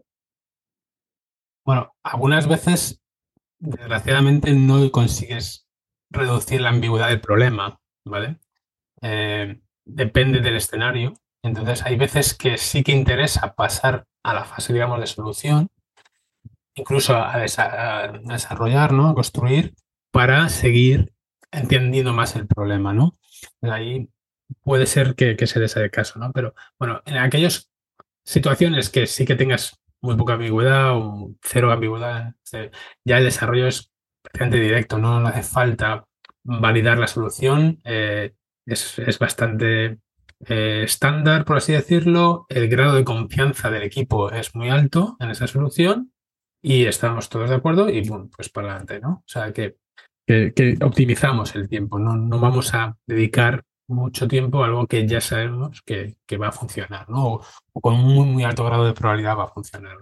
[1.65, 3.01] Bueno, algunas veces,
[3.59, 5.67] desgraciadamente, no consigues
[6.09, 8.39] reducir la ambigüedad del problema, ¿vale?
[9.01, 11.13] Eh, depende del escenario.
[11.43, 15.69] Entonces, hay veces que sí que interesa pasar a la fase, digamos, de solución,
[16.76, 19.09] incluso a, desarrollar, ¿no?
[19.09, 19.74] A construir
[20.11, 21.13] para seguir
[21.51, 23.15] entendiendo más el problema, ¿no?
[23.61, 24.09] Ahí
[24.61, 26.32] puede ser que, se les el caso, ¿no?
[26.32, 27.69] Pero bueno, en aquellas
[28.24, 32.34] situaciones que sí que tengas muy poca ambigüedad o cero ambigüedad,
[33.03, 36.05] ya el desarrollo es prácticamente directo, no, no hace falta
[36.43, 38.34] validar la solución, eh,
[38.65, 39.99] es, es, bastante
[40.47, 45.30] eh, estándar, por así decirlo, el grado de confianza del equipo es muy alto en
[45.32, 46.12] esa solución
[46.64, 48.01] y estamos todos de acuerdo y
[48.36, 49.09] pues para adelante, ¿no?
[49.09, 49.76] O sea que,
[50.26, 52.16] que, optimizamos el tiempo, ¿no?
[52.16, 56.51] no vamos a dedicar mucho tiempo a algo que ya sabemos que, que va a
[56.53, 57.41] funcionar, ¿no?
[57.74, 59.97] O, con un muy, muy alto grado de probabilidad va a funcionar.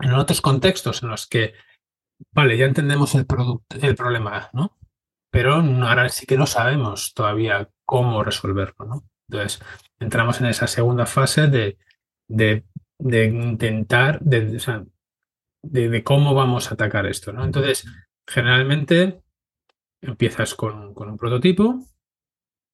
[0.00, 1.54] En otros contextos en los que,
[2.32, 3.26] vale, ya entendemos el,
[3.80, 4.76] el problema, ¿no?
[5.30, 9.04] Pero ahora sí que no sabemos todavía cómo resolverlo, ¿no?
[9.30, 9.62] Entonces,
[9.98, 11.78] entramos en esa segunda fase de,
[12.28, 12.66] de,
[12.98, 14.58] de intentar, de,
[15.62, 17.32] de, cómo vamos a atacar esto.
[17.32, 17.44] ¿no?
[17.44, 17.86] Entonces,
[18.26, 19.20] generalmente
[20.00, 21.86] empiezas con, un prototipo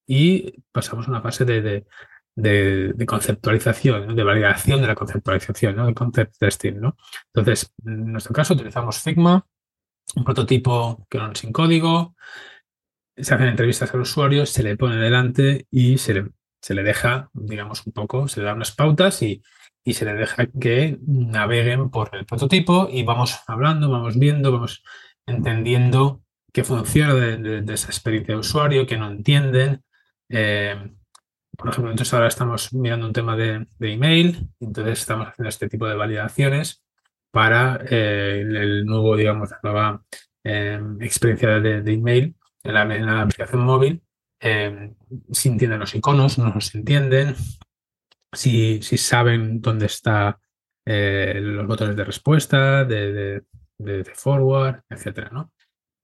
[0.06, 1.86] y pasamos a una fase de,
[3.06, 5.86] conceptualización, de validación de la conceptualización, ¿no?
[5.86, 6.80] de concept testing.
[6.80, 6.96] ¿no?
[7.34, 9.46] Entonces, en nuestro caso utilizamos Figma,
[10.14, 12.14] un prototipo que no sin código,
[13.16, 16.28] se hacen entrevistas al usuario, se le pone delante y se le,
[16.60, 19.42] se le deja, digamos, un poco, se le da unas pautas y,
[19.86, 24.82] y se le deja que naveguen por el prototipo y vamos hablando, vamos viendo, vamos
[25.24, 26.22] entendiendo
[26.52, 29.84] qué funciona de, esa experiencia de usuario, que no entienden.
[30.28, 30.74] Eh,
[31.56, 35.86] por ejemplo, entonces ahora estamos mirando un tema de, email, entonces estamos haciendo este tipo
[35.86, 36.82] de validaciones
[37.30, 40.04] para eh, el, nuevo, digamos, la nueva
[40.42, 42.34] eh, experiencia de, email
[42.64, 44.02] en la, aplicación móvil.
[45.30, 47.36] si entienden los iconos, no nos entienden,
[48.36, 50.36] si, si saben dónde están
[50.84, 53.42] eh, los botones de respuesta, de,
[54.14, 55.52] forward, etcétera, ¿no?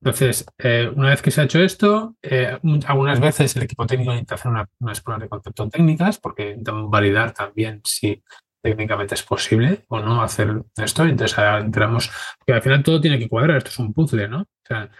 [0.00, 4.10] Entonces, eh, una vez que se ha hecho esto, eh, algunas veces el equipo técnico
[4.10, 8.20] necesita hacer una, unas pruebas de concepto técnicas porque intentan validar también si
[8.60, 11.04] técnicamente es posible o no hacer esto.
[11.04, 14.40] Entonces, entramos, porque al final todo tiene que cuadrar, esto es un puzzle, ¿no?
[14.40, 14.90] O sea,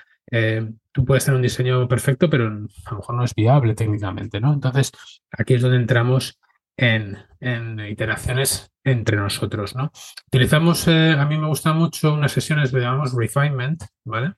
[0.92, 4.52] tú puedes tener un diseño perfecto, pero a lo mejor no es viable técnicamente, ¿no?
[4.52, 4.92] Entonces,
[5.32, 6.38] aquí es donde entramos
[6.82, 9.74] en, iteraciones entre nosotros.
[9.74, 9.92] ¿no?
[10.26, 14.34] Utilizamos, eh, a mí me gusta mucho unas sesiones que llamamos refinement, ¿vale?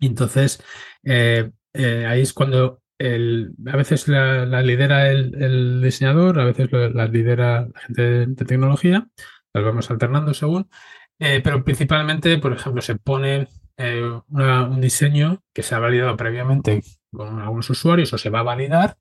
[0.00, 0.62] Entonces
[1.02, 7.66] eh, eh, ahí es cuando a veces la, lidera el, diseñador, a veces la lidera
[7.72, 9.08] la gente de, tecnología,
[9.52, 10.70] las vamos alternando según,
[11.18, 17.68] pero principalmente, por ejemplo, se pone un diseño que se ha validado previamente con algunos
[17.68, 18.96] usuarios o se va a validar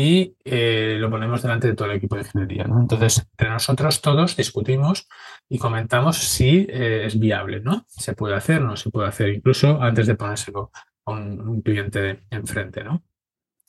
[0.00, 2.66] y eh, lo ponemos delante de todo el equipo de ingeniería.
[2.66, 5.08] Entonces, entre nosotros todos discutimos
[5.48, 7.84] y comentamos si eh, es viable, ¿no?
[7.88, 10.70] Se puede hacer, no se puede hacer, incluso antes de ponérselo
[11.04, 13.02] a un, cliente enfrente, ¿no?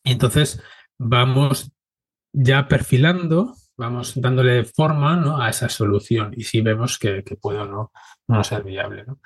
[0.04, 0.62] Y entonces
[1.00, 1.72] vamos
[2.32, 7.92] ya perfilando, vamos dándole forma a esa solución y si vemos que, puede o no,
[8.28, 9.04] no ser viable.
[9.04, 9.20] ¿no?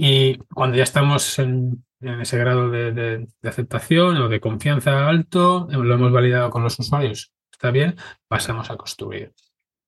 [0.00, 6.12] Y cuando ya estamos en, ese grado de, aceptación o de confianza alto, lo hemos
[6.12, 7.96] validado con los usuarios, está bien,
[8.28, 9.34] pasamos a construir.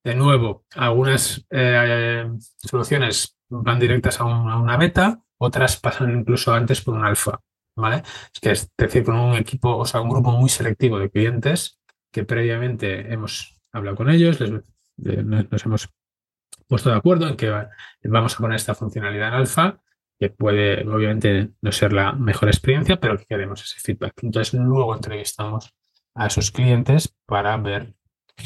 [0.03, 6.95] De nuevo, algunas eh, soluciones van directas a, una beta, otras pasan incluso antes por
[6.95, 7.41] un alfa,
[7.77, 8.03] ¿vale?
[8.35, 11.79] Es que es decir, con un equipo, o sea, un grupo muy selectivo de clientes
[12.11, 14.41] que previamente hemos hablado con ellos,
[14.97, 15.89] nos hemos
[16.67, 17.53] puesto de acuerdo en que
[18.03, 19.81] vamos a poner esta funcionalidad en alfa
[20.21, 24.23] que puede obviamente no ser la mejor experiencia, pero que queremos ese feedback.
[24.23, 25.75] Entonces luego entrevistamos
[26.15, 27.95] a esos clientes para ver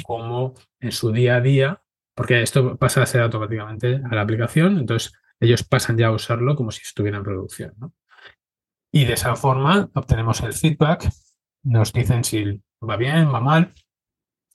[0.05, 1.83] cómo en su día a día,
[2.15, 6.55] porque esto pasa a ser automáticamente a la aplicación, entonces ellos pasan ya a usarlo
[6.55, 7.75] como si estuviera en producción.
[8.93, 11.11] Y de esa forma obtenemos el feedback,
[11.65, 13.75] nos dicen si va bien, va mal,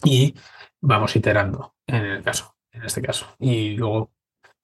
[0.05, 0.33] y
[0.79, 3.27] vamos iterando en el caso, en este caso.
[3.39, 4.13] Y luego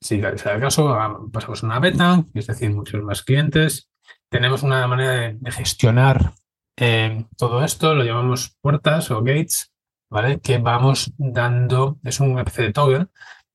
[0.06, 0.96] si el caso,
[1.34, 3.90] pasamos una beta, es decir, muchos más clientes.
[4.30, 6.34] Tenemos una manera de, gestionar
[6.78, 9.74] eh, todo esto, lo llamamos puertas o gates,
[10.12, 10.40] ¿vale?
[10.42, 13.08] Que vamos dando, es un especie de toggle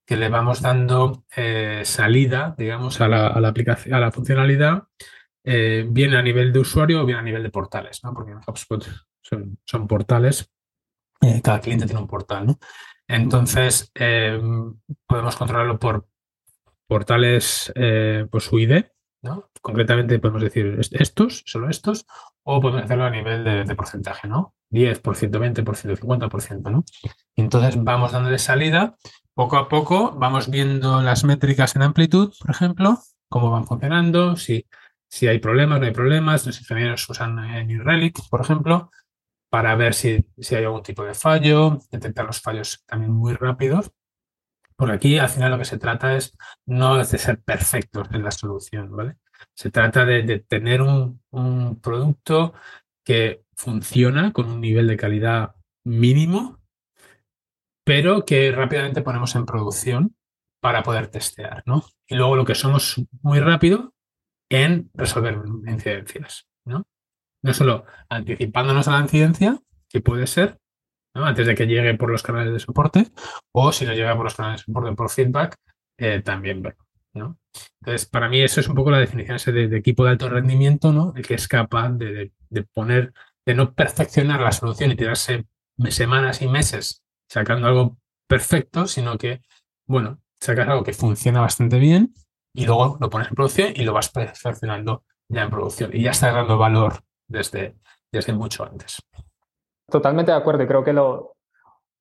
[0.04, 4.82] que le vamos dando eh, salida, digamos, a la, aplicación, a la funcionalidad
[5.44, 8.12] eh, bien a nivel de usuario o bien a nivel de portales, ¿no?
[8.12, 8.84] Porque en HubSpot
[9.22, 10.50] son, son portales,
[11.44, 12.58] cada cliente tiene un portal, ¿no?
[13.06, 16.06] Entonces, podemos controlarlo por
[16.90, 17.72] portales,
[18.30, 18.84] por su ID,
[19.22, 19.50] ¿no?
[19.60, 22.06] Concretamente podemos decir estos, solo estos,
[22.42, 24.54] o podemos hacerlo a nivel de, porcentaje, ¿no?
[24.70, 26.84] 10%, 20%, 50%, ¿no?
[27.36, 28.96] entonces vamos dándole salida,
[29.34, 34.66] poco a poco vamos viendo las métricas en amplitud, por ejemplo, cómo van funcionando, si,
[35.08, 37.36] si hay problemas, no hay problemas, los ingenieros usan
[37.66, 38.90] New Relic, por ejemplo,
[39.50, 43.90] para ver si, si hay algún tipo de fallo, detectar los fallos también muy rápidos
[44.80, 48.30] porque aquí al final lo que se trata es no de ser perfectos en la
[48.30, 49.16] solución, ¿vale?
[49.54, 51.20] Se trata de, tener un,
[51.82, 52.54] producto
[53.04, 55.54] que funciona con un nivel de calidad
[55.84, 56.60] mínimo,
[57.84, 60.16] pero que rápidamente ponemos en producción
[60.62, 61.84] para poder testear, ¿no?
[62.08, 63.92] Y luego lo que somos muy rápido
[64.48, 66.86] en resolver incidencias, ¿no?
[67.42, 69.60] No solo anticipándonos a la incidencia,
[69.90, 70.58] que puede ser,
[71.14, 73.06] antes de que llegue por los canales de soporte,
[73.52, 75.56] o si no llega por los canales de soporte por feedback,
[75.98, 76.62] eh, también
[77.12, 77.38] ¿no?
[77.80, 81.12] Entonces, para mí eso es un poco la definición de, equipo de alto rendimiento, ¿no?
[81.16, 82.32] El que es capaz de,
[82.72, 83.12] poner,
[83.44, 85.46] de no perfeccionar la solución y tirarse
[85.88, 87.98] semanas y meses sacando algo
[88.28, 89.42] perfecto, sino que,
[89.86, 92.14] bueno, sacas algo que funciona bastante bien
[92.54, 96.10] y luego lo pones en producción y lo vas perfeccionando ya en producción y ya
[96.10, 97.76] está dando valor desde,
[98.12, 98.98] desde mucho antes.
[99.90, 100.66] Totalmente de acuerdo.
[100.66, 101.34] Creo que lo,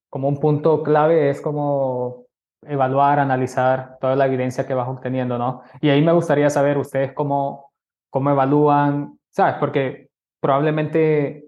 [0.09, 2.25] como un punto clave es como
[2.63, 5.61] evaluar, analizar toda la evidencia que vas obteniendo, ¿no?
[5.81, 7.71] Y ahí me gustaría saber ustedes cómo,
[8.09, 9.55] cómo evalúan, ¿sabes?
[9.59, 10.09] Porque
[10.41, 11.45] probablemente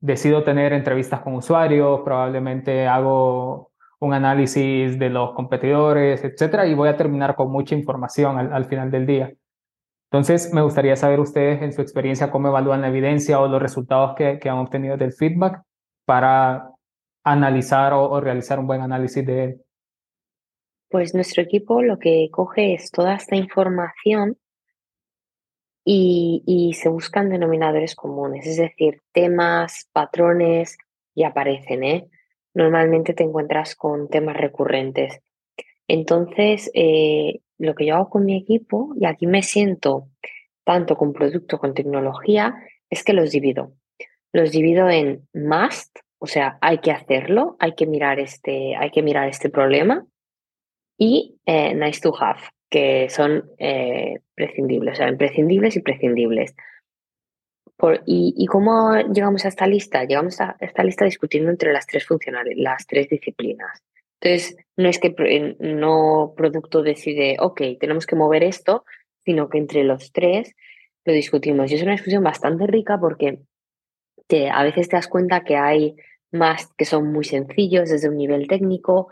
[0.00, 6.88] decido tener entrevistas con usuarios, probablemente hago un análisis de los competidores, etcétera, y voy
[6.88, 9.32] a terminar con mucha información al final del día.
[10.14, 14.14] Entonces, me gustaría saber ustedes en su experiencia cómo evalúan la evidencia o los resultados
[14.14, 15.64] que, han obtenido del feedback
[16.04, 16.70] para
[17.24, 19.60] analizar o, realizar un buen análisis de él.
[20.88, 24.38] Pues nuestro equipo lo que coge es toda esta información
[25.84, 30.78] y, se buscan denominadores comunes, es decir, temas, patrones
[31.12, 31.82] y aparecen.
[31.82, 32.08] ¿eh?
[32.54, 35.18] Normalmente te encuentras con temas recurrentes.
[35.88, 40.08] Entonces, eh, lo que yo hago con mi equipo, y aquí me siento
[40.64, 42.54] tanto con producto, con tecnología,
[42.90, 43.74] es que los divido.
[44.32, 49.02] Los divido en must, o sea, hay que hacerlo, hay que mirar este, hay que
[49.02, 50.06] mirar este problema,
[50.98, 52.40] y eh, nice to have,
[52.70, 56.54] que son eh, prescindibles, o sea, imprescindibles y prescindibles.
[58.06, 60.04] y, ¿Y cómo llegamos a esta lista?
[60.04, 63.82] Llegamos a esta lista discutiendo entre las tres funcionales, las tres disciplinas.
[64.24, 65.14] Entonces, no es que
[65.60, 68.86] no producto decide, ok, tenemos que mover esto,
[69.22, 70.54] sino que entre los tres
[71.04, 71.70] lo discutimos.
[71.70, 73.40] Y es una discusión bastante rica porque
[74.26, 75.96] te, a veces te das cuenta que hay
[76.32, 79.08] más que son muy sencillos desde un nivel técnico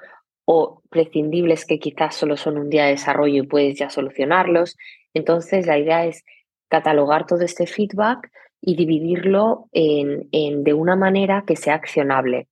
[0.47, 4.79] o prescindibles que quizás solo son un día de desarrollo y puedes ya solucionarlos.
[5.13, 6.25] Entonces, la idea es
[6.69, 8.31] catalogar todo este feedback
[8.63, 12.49] y dividirlo en, de una manera que sea accionable.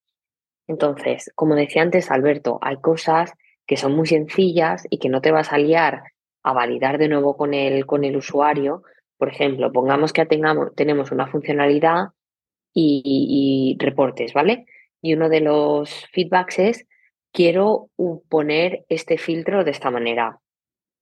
[0.71, 3.33] Entonces, como decía antes Alberto, hay cosas
[3.67, 6.05] que son muy sencillas y que no te vas a liar
[6.45, 8.85] a validar de nuevo con el, con el usuario.
[9.19, 12.11] Por ejemplo, pongamos que tengamos, tenemos una funcionalidad
[12.73, 14.67] y, reportes, ¿vale?
[15.03, 16.87] Y uno de los feedbacks es,
[17.33, 17.89] quiero
[18.29, 20.39] poner este filtro de esta manera.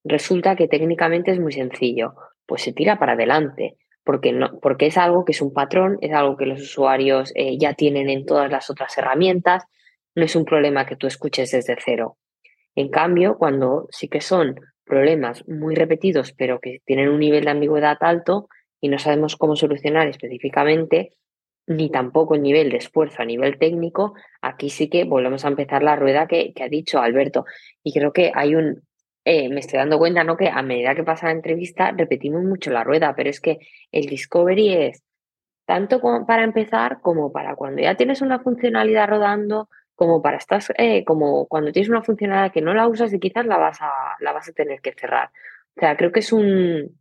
[0.03, 2.15] Resulta que técnicamente es muy sencillo,
[2.47, 3.77] pues se tira para adelante
[4.09, 7.59] porque, no, porque es algo que es un patrón, es algo que los usuarios eh,
[7.59, 9.65] ya tienen en todas las otras herramientas,
[10.15, 12.17] no es un problema que tú escuches desde cero.
[12.75, 17.51] En cambio, cuando sí que son problemas muy repetidos, pero que tienen un nivel de
[17.51, 18.49] ambigüedad alto
[18.81, 21.13] y no sabemos cómo solucionar específicamente,
[21.67, 25.83] ni tampoco el nivel de esfuerzo a nivel técnico, aquí sí que volvemos a empezar
[25.83, 27.45] la rueda que, que ha dicho Alberto.
[27.85, 28.88] Y creo que hay un,
[29.31, 30.39] eh, me estoy dando cuenta ¿no?
[30.39, 33.59] que a medida que pasa la entrevista repetimos mucho la rueda, pero es que
[33.93, 35.05] el discovery es
[35.67, 40.73] tanto como para empezar como para cuando ya tienes una funcionalidad rodando, como para estás,
[40.79, 43.93] eh, como cuando tienes una funcionalidad que no la usas y quizás la vas a,
[44.21, 45.31] la vas a tener que cerrar.
[45.77, 46.99] O sea, creo que es un,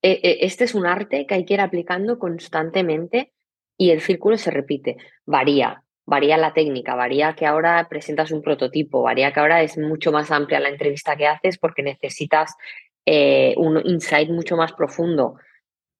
[0.00, 3.34] e, e, este es un arte que hay que ir aplicando constantemente
[3.76, 4.96] y el círculo se repite,
[5.26, 10.12] varía varía la técnica, varía que ahora presentas un prototipo, varía que ahora es mucho
[10.12, 12.54] más amplia la entrevista que haces porque necesitas
[13.06, 15.36] eh, un insight mucho más profundo.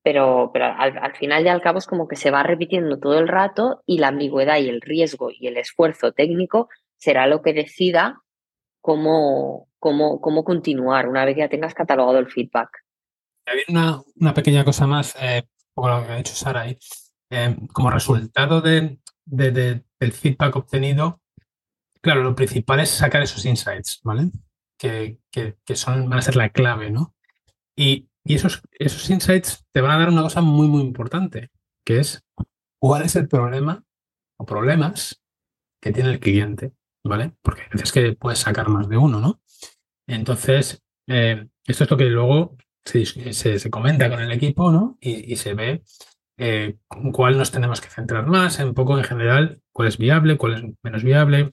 [0.03, 3.29] Pero, pero al, final y al cabo es como que se va repitiendo todo el
[3.29, 8.23] rato y la ambigüedad y el riesgo y el esfuerzo técnico será lo que decida
[8.81, 12.71] cómo, cómo, cómo continuar una vez que ya tengas catalogado el feedback.
[13.69, 15.43] Una, pequeña cosa más, eh,
[15.75, 16.79] como lo que ha dicho Sara ahí.
[17.31, 18.99] Eh, como resultado de,
[20.01, 21.21] del feedback obtenido,
[22.01, 24.31] claro, lo principal es sacar esos insights, ¿vale?
[24.79, 27.15] Que, que, son, van a ser la clave, ¿no?
[27.77, 31.51] Y, y, esos, esos insights te van a dar una cosa muy, muy importante,
[31.85, 32.25] que es
[32.79, 33.85] cuál es el problema
[34.39, 35.23] o problemas
[35.83, 36.73] que tiene el cliente,
[37.05, 37.35] ¿vale?
[37.43, 39.43] Porque es que puedes sacar más de uno, ¿no?
[40.07, 44.97] Entonces, eh, esto es lo que luego se, se, comenta con el equipo, ¿no?
[45.01, 45.83] Y, y se ve
[46.43, 46.79] eh,
[47.13, 50.65] cuál nos tenemos que centrar más, un poco en general, cuál es viable, cuál es
[50.83, 51.53] menos viable,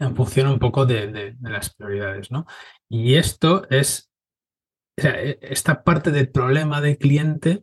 [0.00, 2.46] en función un poco de, las prioridades, ¿no?
[2.88, 4.10] Y esto es,
[4.96, 7.62] e, esta parte del problema del cliente,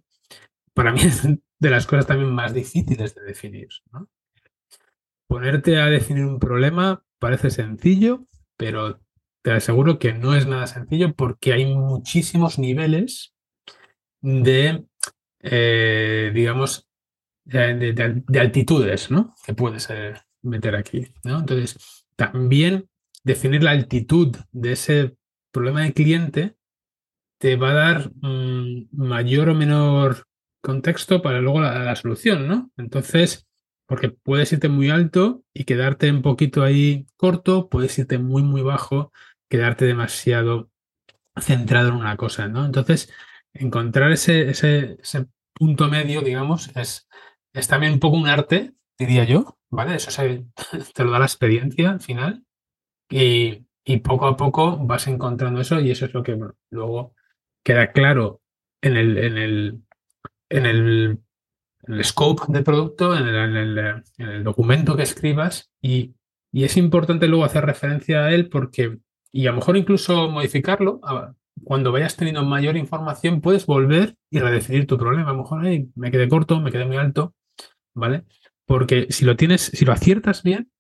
[0.74, 4.08] para mí es de las cosas también más difíciles de definir, ¿no?
[5.28, 9.02] Ponerte a definir un problema parece sencillo, pero
[9.42, 13.34] te aseguro que no es nada sencillo porque hay muchísimos niveles
[14.22, 14.86] de
[15.44, 16.90] eh, digamos,
[17.46, 19.36] de, altitudes, ¿no?
[19.46, 19.90] Que puedes
[20.42, 21.40] meter aquí, ¿no?
[21.40, 22.90] Entonces, también
[23.24, 25.18] definir la altitud de ese
[25.52, 26.56] problema de cliente
[27.38, 30.26] te va a dar mm, mayor o menor
[30.62, 32.72] contexto para luego la, solución, ¿no?
[32.78, 33.46] Entonces,
[33.86, 38.62] porque puedes irte muy alto y quedarte un poquito ahí corto, puedes irte muy, muy
[38.62, 39.12] bajo,
[39.50, 40.70] quedarte demasiado
[41.42, 42.66] centrado en una cosa, ¿no?
[42.66, 43.12] Entonces,
[43.54, 44.98] encontrar ese, ese,
[45.54, 47.08] punto medio, digamos, es,
[47.54, 49.96] es también un poco un arte, diría yo, ¿vale?
[49.96, 50.10] Eso
[50.96, 52.44] te lo da la experiencia al final
[53.10, 53.66] y,
[54.04, 56.40] poco a poco vas encontrando eso y eso es lo que
[56.72, 57.14] luego
[57.64, 58.42] queda claro
[58.82, 59.82] en el, en el,
[60.50, 61.20] en el,
[62.04, 63.78] scope del producto, en el,
[64.18, 66.16] en el, documento que escribas y,
[66.52, 68.98] y es importante luego hacer referencia a él porque,
[69.32, 71.02] y a lo mejor incluso modificarlo,
[71.64, 75.30] cuando vayas teniendo mayor información, puedes volver y redefinir tu problema.
[75.30, 75.62] A lo mejor
[75.96, 77.34] me quedé corto, me quedé muy alto,
[77.94, 78.24] ¿vale?
[78.66, 80.72] Porque si lo tienes, si lo aciertas bien,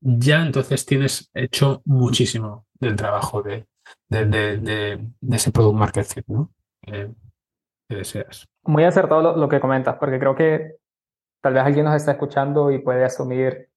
[0.00, 3.66] ya entonces tienes hecho muchísimo del trabajo de,
[4.08, 6.52] de, ese product market fit, ¿no?
[7.88, 8.48] que deseas.
[8.64, 10.76] Muy acertado lo que comentas, porque creo que
[11.40, 13.70] tal vez alguien nos está escuchando y puede asumir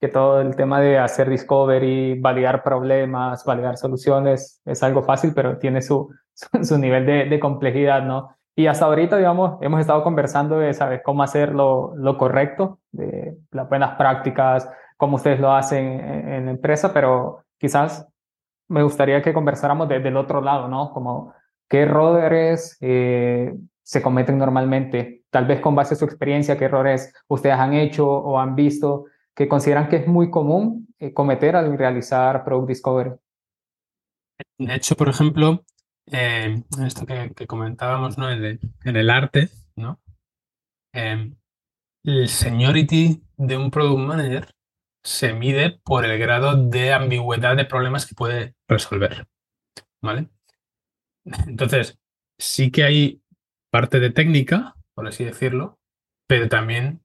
[0.00, 5.58] que todo el tema de hacer discovery, validar problemas, validar soluciones es algo fácil, pero
[5.58, 6.10] tiene su,
[6.62, 8.34] su, nivel de, complejidad, ¿no?
[8.56, 13.36] Y hasta ahorita, digamos, hemos estado conversando de saber cómo hacer lo, lo correcto, de
[13.52, 18.06] las buenas prácticas, cómo ustedes lo hacen en, la empresa, pero quizás
[18.68, 20.92] me gustaría que conversáramos desde el otro lado, ¿no?
[20.92, 21.34] Como
[21.68, 27.14] qué errores eh, se cometen normalmente, tal vez con base a su experiencia, qué errores
[27.28, 29.06] ustedes han hecho o han visto
[29.40, 33.12] que consideran que es muy común eh, cometer al realizar Product Discovery.
[34.58, 35.64] De hecho, por ejemplo,
[36.12, 38.30] eh, esto que, comentábamos ¿no?
[38.30, 39.98] en, el, arte, ¿no?
[40.92, 41.32] Eh,
[42.04, 44.54] el seniority de un product manager
[45.02, 49.26] se mide por el grado de ambigüedad de problemas que puede resolver.
[50.02, 50.28] ¿Vale?
[51.46, 51.98] Entonces,
[52.38, 53.22] sí que hay
[53.70, 55.78] parte de técnica, por así decirlo,
[56.28, 57.00] pero también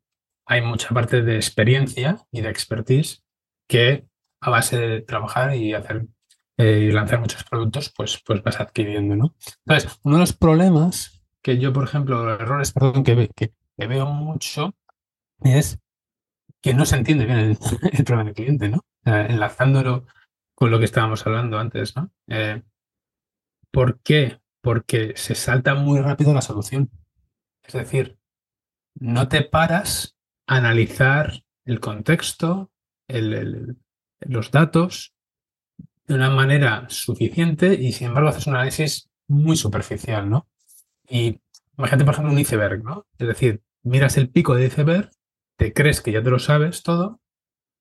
[0.45, 3.23] hay mucha parte de experiencia y de expertise
[3.67, 4.05] que
[4.41, 6.05] a base de trabajar y hacer
[6.57, 9.35] eh, y lanzar muchos productos, pues, pues vas adquiriendo, ¿no?
[9.65, 14.73] Entonces, uno de los problemas que yo, por ejemplo, errores, perdón, que, que, veo mucho
[15.43, 15.79] es
[16.61, 17.57] que no se entiende bien el,
[18.05, 18.85] problema del cliente, ¿no?
[19.03, 20.07] enlazándolo
[20.55, 22.09] con lo que estábamos hablando antes, ¿no?
[22.27, 22.63] Eh,
[23.69, 24.39] ¿Por qué?
[24.61, 26.89] Porque se salta muy rápido la solución.
[27.63, 28.17] Es decir,
[28.95, 30.14] no te paras
[30.47, 32.71] analizar el contexto,
[33.07, 35.13] los datos
[36.07, 40.47] de una manera suficiente y sin embargo haces un análisis muy superficial, ¿no?
[41.09, 41.39] Y
[41.77, 43.07] imagínate, por ejemplo, un iceberg, ¿no?
[43.17, 45.09] Es decir, miras el pico de iceberg,
[45.57, 47.21] te crees que ya te lo sabes todo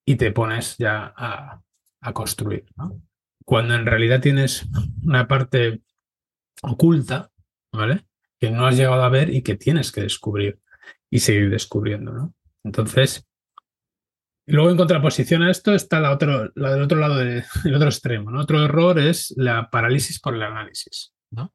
[0.06, 1.62] y te pones ya a,
[2.00, 3.00] a construir, ¿no?
[3.44, 4.66] Cuando en realidad tienes
[5.02, 5.82] una parte
[6.62, 7.30] oculta,
[7.72, 8.06] ¿vale?
[8.38, 10.60] Que no has llegado a ver y que tienes que descubrir
[11.10, 12.34] y seguir descubriendo, ¿no?
[12.64, 13.26] Entonces,
[14.46, 17.44] luego en contraposición a esto está la otro, la del otro lado del
[17.74, 18.30] otro extremo.
[18.30, 18.40] ¿no?
[18.40, 21.12] Otro error es la parálisis por el análisis.
[21.30, 21.52] ¿no?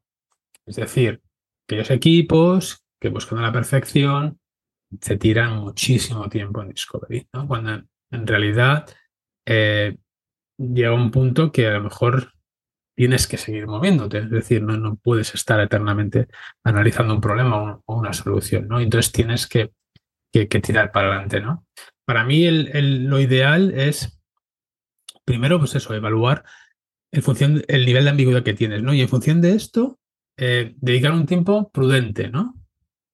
[0.65, 1.21] Es decir,
[1.67, 4.39] aquellos equipos que buscan la perfección
[5.01, 7.47] se tiran muchísimo tiempo en Discovery, ¿no?
[7.47, 8.87] cuando en, realidad
[9.45, 9.97] eh,
[10.57, 12.33] llega un punto que a lo mejor
[12.95, 16.27] tienes que seguir moviéndote, es decir, no, no puedes estar eternamente
[16.65, 18.81] analizando un problema o, una solución, ¿no?
[18.81, 19.71] Entonces tienes que
[20.31, 21.65] que, tirar para adelante, ¿no?
[22.05, 24.19] Para mí el, lo ideal es,
[25.25, 26.43] primero, pues eso, evaluar
[27.11, 28.93] en función el nivel de ambigüedad que tienes, ¿no?
[28.93, 29.99] Y en función de esto,
[30.37, 32.55] eh, dedicar un tiempo prudente, ¿no?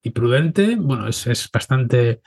[0.04, 2.22] Y prudente, bueno, es, es bastante,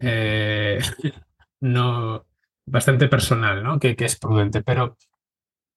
[0.00, 0.80] eh,
[1.60, 2.26] no,
[2.66, 3.78] bastante personal, ¿no?
[3.78, 4.96] Que, que, es prudente, pero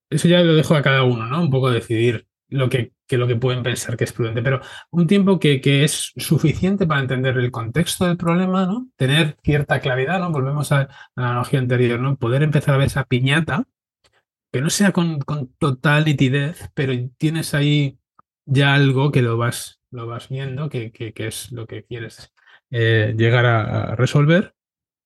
[0.09, 1.41] eso ya lo dejo a cada uno, ¿no?
[1.41, 5.07] Un poco decidir lo que, que lo que pueden pensar que es prudente, pero un
[5.07, 8.89] tiempo que, que, es suficiente para entender el contexto del problema, ¿no?
[8.95, 10.31] Tener cierta claridad, ¿no?
[10.31, 12.17] Volvemos a, la analogía anterior, ¿no?
[12.17, 13.65] Poder empezar a ver esa piñata,
[14.51, 17.99] que no sea con, con total nitidez, pero tienes ahí
[18.45, 22.33] ya algo que lo vas, lo vas viendo, que, que, que es lo que quieres
[22.71, 24.55] eh, llegar a, resolver,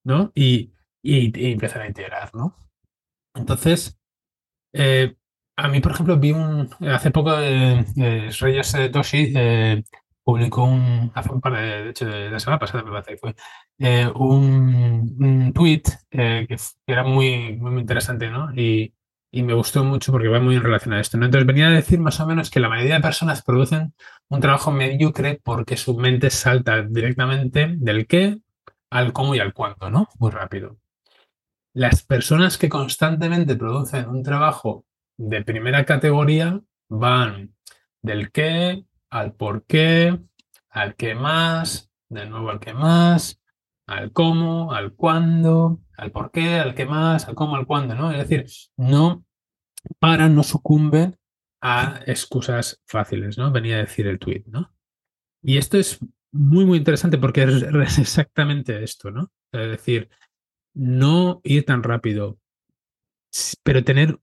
[0.06, 0.32] ¿no?
[0.34, 2.56] Y, y, y, empezar a integrar, ¿no?
[3.36, 3.98] Entonces,
[4.74, 5.16] eh,
[5.56, 9.34] a mí, por ejemplo, vi un, hace poco eh, eh, Reyes Toshi
[10.24, 13.18] publicó un, hace un par de, de hecho, de la semana pasada me parece que
[13.18, 13.36] fue,
[14.16, 16.47] un, un tweet que,
[16.88, 18.54] era muy, muy interesante, ¿no?
[18.56, 18.93] Y,
[19.36, 21.18] y me gustó mucho porque va muy en relación a esto.
[21.18, 21.26] ¿no?
[21.26, 23.95] Entonces venía a decir más o menos que la mayoría de personas producen
[24.30, 28.38] un trabajo mediocre porque su mente salta directamente del qué
[28.91, 30.08] al cómo y al cuándo, ¿no?
[30.20, 30.78] Muy rápido.
[31.74, 34.86] Las personas que constantemente producen un trabajo
[35.30, 37.56] de primera categoría van
[38.02, 40.20] del qué al por qué,
[40.70, 43.42] al qué más, de nuevo al qué más,
[43.88, 48.12] al cómo, al cuándo, al por qué, al qué más, al cómo, al cuándo, ¿no?
[48.12, 48.46] Es decir,
[48.76, 49.26] no
[50.00, 51.18] paran, no sucumben
[51.62, 53.52] a excusas fáciles, ¿no?
[53.52, 54.74] Venía a decir el tweet, ¿no?
[55.42, 56.00] Y esto es
[56.32, 59.32] muy, muy interesante porque es exactamente esto, ¿no?
[59.52, 60.10] Es decir,
[60.74, 62.40] no ir tan rápido,
[63.64, 64.20] pero tener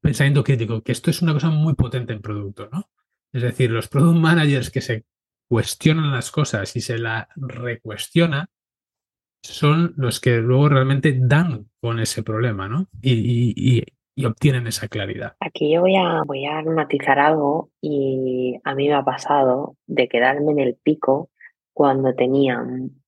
[0.00, 2.90] pensamiento crítico, que esto es una cosa muy potente en producto, ¿no?
[3.32, 5.04] Es decir, los product managers que se
[5.48, 8.46] cuestionan las cosas y se la recuestionan,
[9.42, 12.88] son los que luego realmente dan con ese problema, ¿no?
[13.00, 13.84] Y, y, y,
[14.16, 15.36] y, obtienen esa claridad.
[15.40, 20.08] Aquí yo voy a, voy a matizar algo y a mí me ha pasado de
[20.08, 21.30] quedarme en el pico
[21.72, 22.64] cuando tenía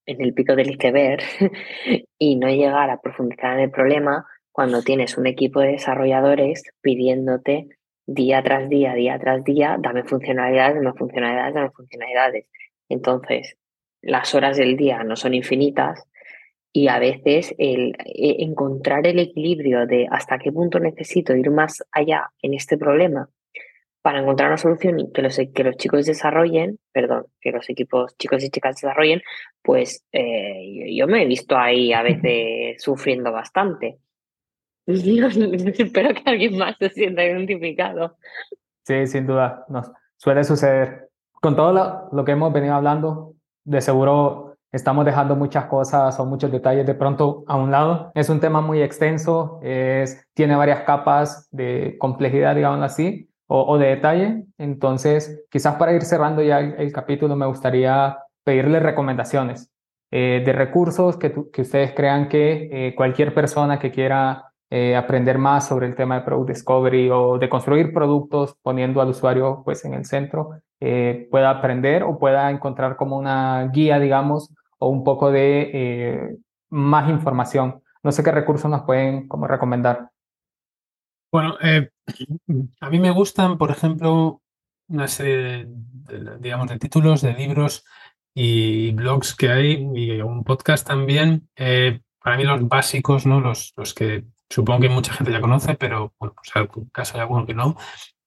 [0.09, 1.23] en el pico del iceberg
[2.19, 4.27] y no llegar a profundizar en el problema
[4.59, 7.69] cuando tienes un equipo de desarrolladores pidiéndote
[8.09, 12.47] día tras día, día tras día, dame funcionalidades, dame funcionalidades, dame funcionalidades.
[12.89, 13.57] Entonces,
[14.03, 16.03] las horas del día no son infinitas
[16.73, 21.85] y a veces el, e, encontrar el equilibrio de hasta qué punto necesito ir más
[21.93, 23.29] allá en este problema
[24.03, 28.17] para encontrar una solución y que los, que los chicos desarrollen, perdón, que los equipos
[28.19, 29.23] chicos y chicas desarrollen,
[29.63, 33.99] pues eh, yo, me he visto ahí a veces sufriendo bastante.
[35.79, 38.17] Espero que alguien más se sienta identificado.
[38.85, 41.11] Sí, sin duda, nos suele suceder.
[41.43, 43.35] Con todo lo, lo que hemos venido hablando,
[43.65, 48.11] de seguro estamos dejando muchas cosas o muchos detalles de pronto a un lado.
[48.15, 53.79] Es un tema muy extenso, es, tiene varias capas de complejidad, digamos así, o, o
[53.79, 54.45] de detalle.
[54.57, 59.71] Entonces, quizás para ir cerrando ya el, el capítulo, me gustaría pedirle recomendaciones
[60.11, 64.95] eh, de recursos que, tu, que, ustedes crean que eh, cualquier persona que quiera eh,
[64.97, 69.63] aprender más sobre el tema de Product Discovery o de construir productos poniendo al usuario
[69.65, 74.91] pues en el centro, eh, pueda aprender o pueda encontrar como una guía, digamos, o
[74.91, 76.37] un poco de eh,
[76.69, 77.83] más información.
[78.03, 80.11] No sé qué recursos nos pueden como recomendar.
[81.33, 81.57] Bueno,
[82.81, 84.43] a mí me gustan, por ejemplo,
[84.89, 87.87] una serie de, digamos, de títulos, de libros
[88.35, 91.49] y blogs que hay y un podcast también.
[91.55, 93.41] Para mí los básicos, ¿no?
[93.41, 97.47] Los, los que supongo que mucha gente ya conoce, pero bueno, pues caso hay alguno
[97.47, 97.77] que no.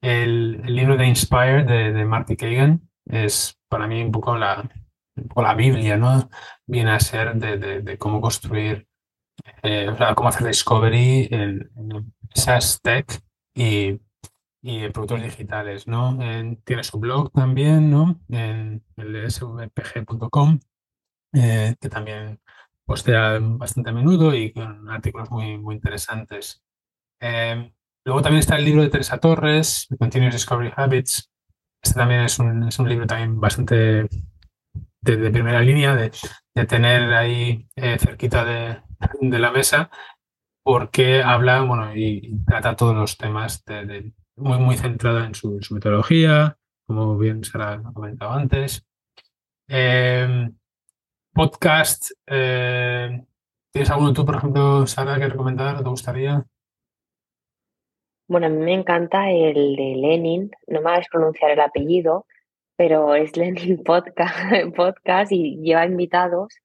[0.02, 4.70] El, el libro de Inspire de, de Marty Kagan es para mí un poco la,
[5.34, 6.30] o la Biblia, ¿no?
[6.66, 8.88] Viene a ser de, de, cómo construir,
[9.64, 13.22] eh, o sea, cómo hacer discovery en, en SaaS Tech
[13.54, 14.00] y,
[14.62, 16.22] y productos digitales, ¿no?
[16.22, 18.20] En, tiene su blog también, ¿no?
[18.30, 20.60] En el svpg.com,
[21.34, 22.40] eh, que también
[22.86, 26.64] postea bastante a menudo y con artículos muy, muy interesantes.
[27.20, 27.72] Eh,
[28.06, 31.30] luego también está el libro de Teresa Torres, Continuous Discovery Habits.
[31.84, 34.08] Este también es un, es un libro también bastante
[35.02, 36.12] de, primera línea, de,
[36.54, 38.82] de, tener ahí eh, cerquita de,
[39.20, 39.90] de, la mesa,
[40.64, 43.64] porque habla, bueno, y, trata todos los temas
[44.36, 48.86] muy, muy centrada en su, su, metodología, como bien Sara ha comentado antes.
[49.68, 50.52] Eh,
[51.34, 53.24] podcast, eh,
[53.72, 55.84] ¿tienes alguno tú, por ejemplo, Sara, que recomendar?
[55.84, 56.46] ¿Te gustaría?
[58.28, 62.26] Bueno, a mí me encanta el de Lenin, no me hagas pronunciar el apellido,
[62.76, 66.56] pero es Lenin Podcast, podcast y lleva invitados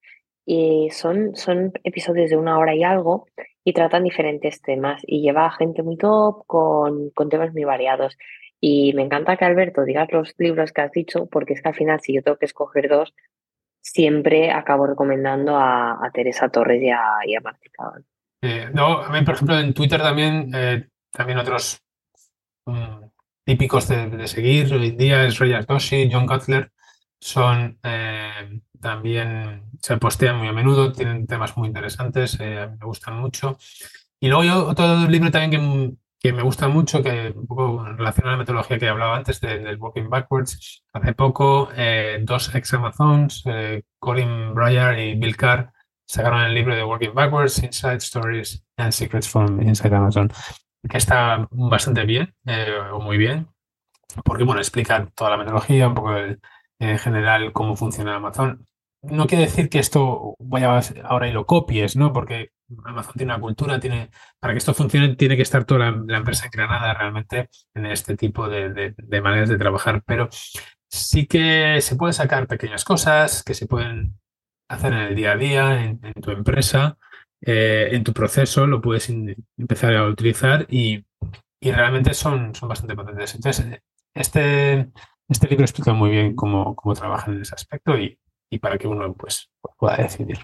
[0.45, 3.27] y son, son episodios de una hora y algo
[3.65, 8.17] y tratan diferentes temas y lleva gente muy top con, con temas muy variados.
[8.61, 11.75] Y me encanta que Alberto digas los libros que has dicho, porque es que al
[11.75, 13.13] final, si yo tengo que escoger dos,
[13.93, 17.37] siempre acabo recomendando a, Teresa Torres y a, y
[18.43, 21.81] eh, no, a mí, por ejemplo, en Twitter también, eh, también otros
[22.67, 23.05] mm,
[23.45, 26.73] típicos de, seguir hoy en día es Reyes Doshi, John Cutler,
[27.21, 33.57] son eh, también, se postean muy a menudo, tienen temas muy interesantes, me gustan mucho.
[34.19, 38.31] Y luego yo, otro libro también que, que me gusta mucho, que un poco relaciona
[38.31, 40.83] a la metodología que hablaba antes del Walking Backwards.
[40.93, 41.69] Hace poco,
[42.23, 43.45] dos ex Amazons,
[43.99, 45.73] Colin Breyer y Bill Carr,
[46.07, 50.31] sacaron el libro de Working Backwards, Inside Stories and Secrets from Inside Amazon,
[50.89, 53.49] que está bastante bien, eh, o muy bien,
[54.25, 58.67] porque bueno, explica toda la metodología, un poco en general cómo funciona Amazon.
[59.11, 62.13] No quiere decir que esto vaya ahora y lo copies, ¿no?
[62.13, 62.51] Porque
[62.85, 66.47] Amazon tiene una cultura, tiene, para que esto funcione, tiene que estar toda la, empresa
[66.47, 70.03] engranada realmente en este tipo de, de maneras de trabajar.
[70.05, 70.29] Pero
[70.89, 74.19] sí que se pueden sacar pequeñas cosas que se pueden
[74.69, 76.99] hacer en el día a día, en, tu empresa,
[77.41, 81.05] eh, en tu proceso, lo puedes empezar a utilizar y,
[81.61, 83.35] realmente son, son bastante potentes.
[83.35, 83.81] Entonces,
[84.15, 84.91] este,
[85.29, 88.19] este libro explica muy bien cómo, cómo trabajan en ese aspecto y,
[88.61, 90.39] para que uno pues, pueda decidir.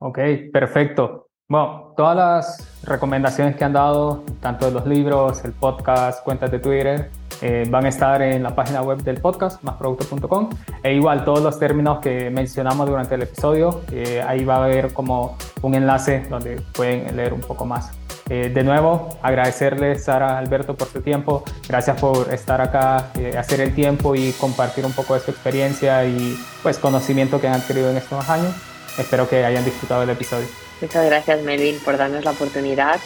[0.00, 0.18] Ok,
[0.52, 1.28] perfecto.
[1.48, 6.58] Bueno, todas las recomendaciones que han dado, tanto de los libros, el podcast, cuentas de
[6.58, 7.10] Twitter,
[7.42, 10.48] eh, van a estar en la página web del podcast, másproductos.com.
[10.82, 14.92] E igual todos los términos que mencionamos durante el episodio, eh, ahí va a haber
[14.92, 17.92] como un enlace donde pueden leer un poco más.
[18.34, 21.44] Eh, de nuevo, agradecerles, Sara, Alberto, por su tiempo.
[21.68, 26.34] Gracias por estar acá, hacer el tiempo y compartir un poco de su experiencia y
[26.62, 28.54] pues conocimiento que han adquirido en estos años.
[28.96, 30.46] Espero que hayan disfrutado del episodio.
[30.80, 32.98] Muchas gracias, Melvin, por darnos la oportunidad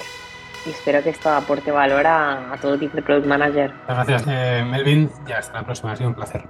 [0.64, 3.72] y espero que esto aporte valor a, todo tipo de product manager.
[3.88, 5.10] Muchas gracias, eh, Melvin.
[5.26, 6.44] Ya hasta la próxima, ha sido un placer.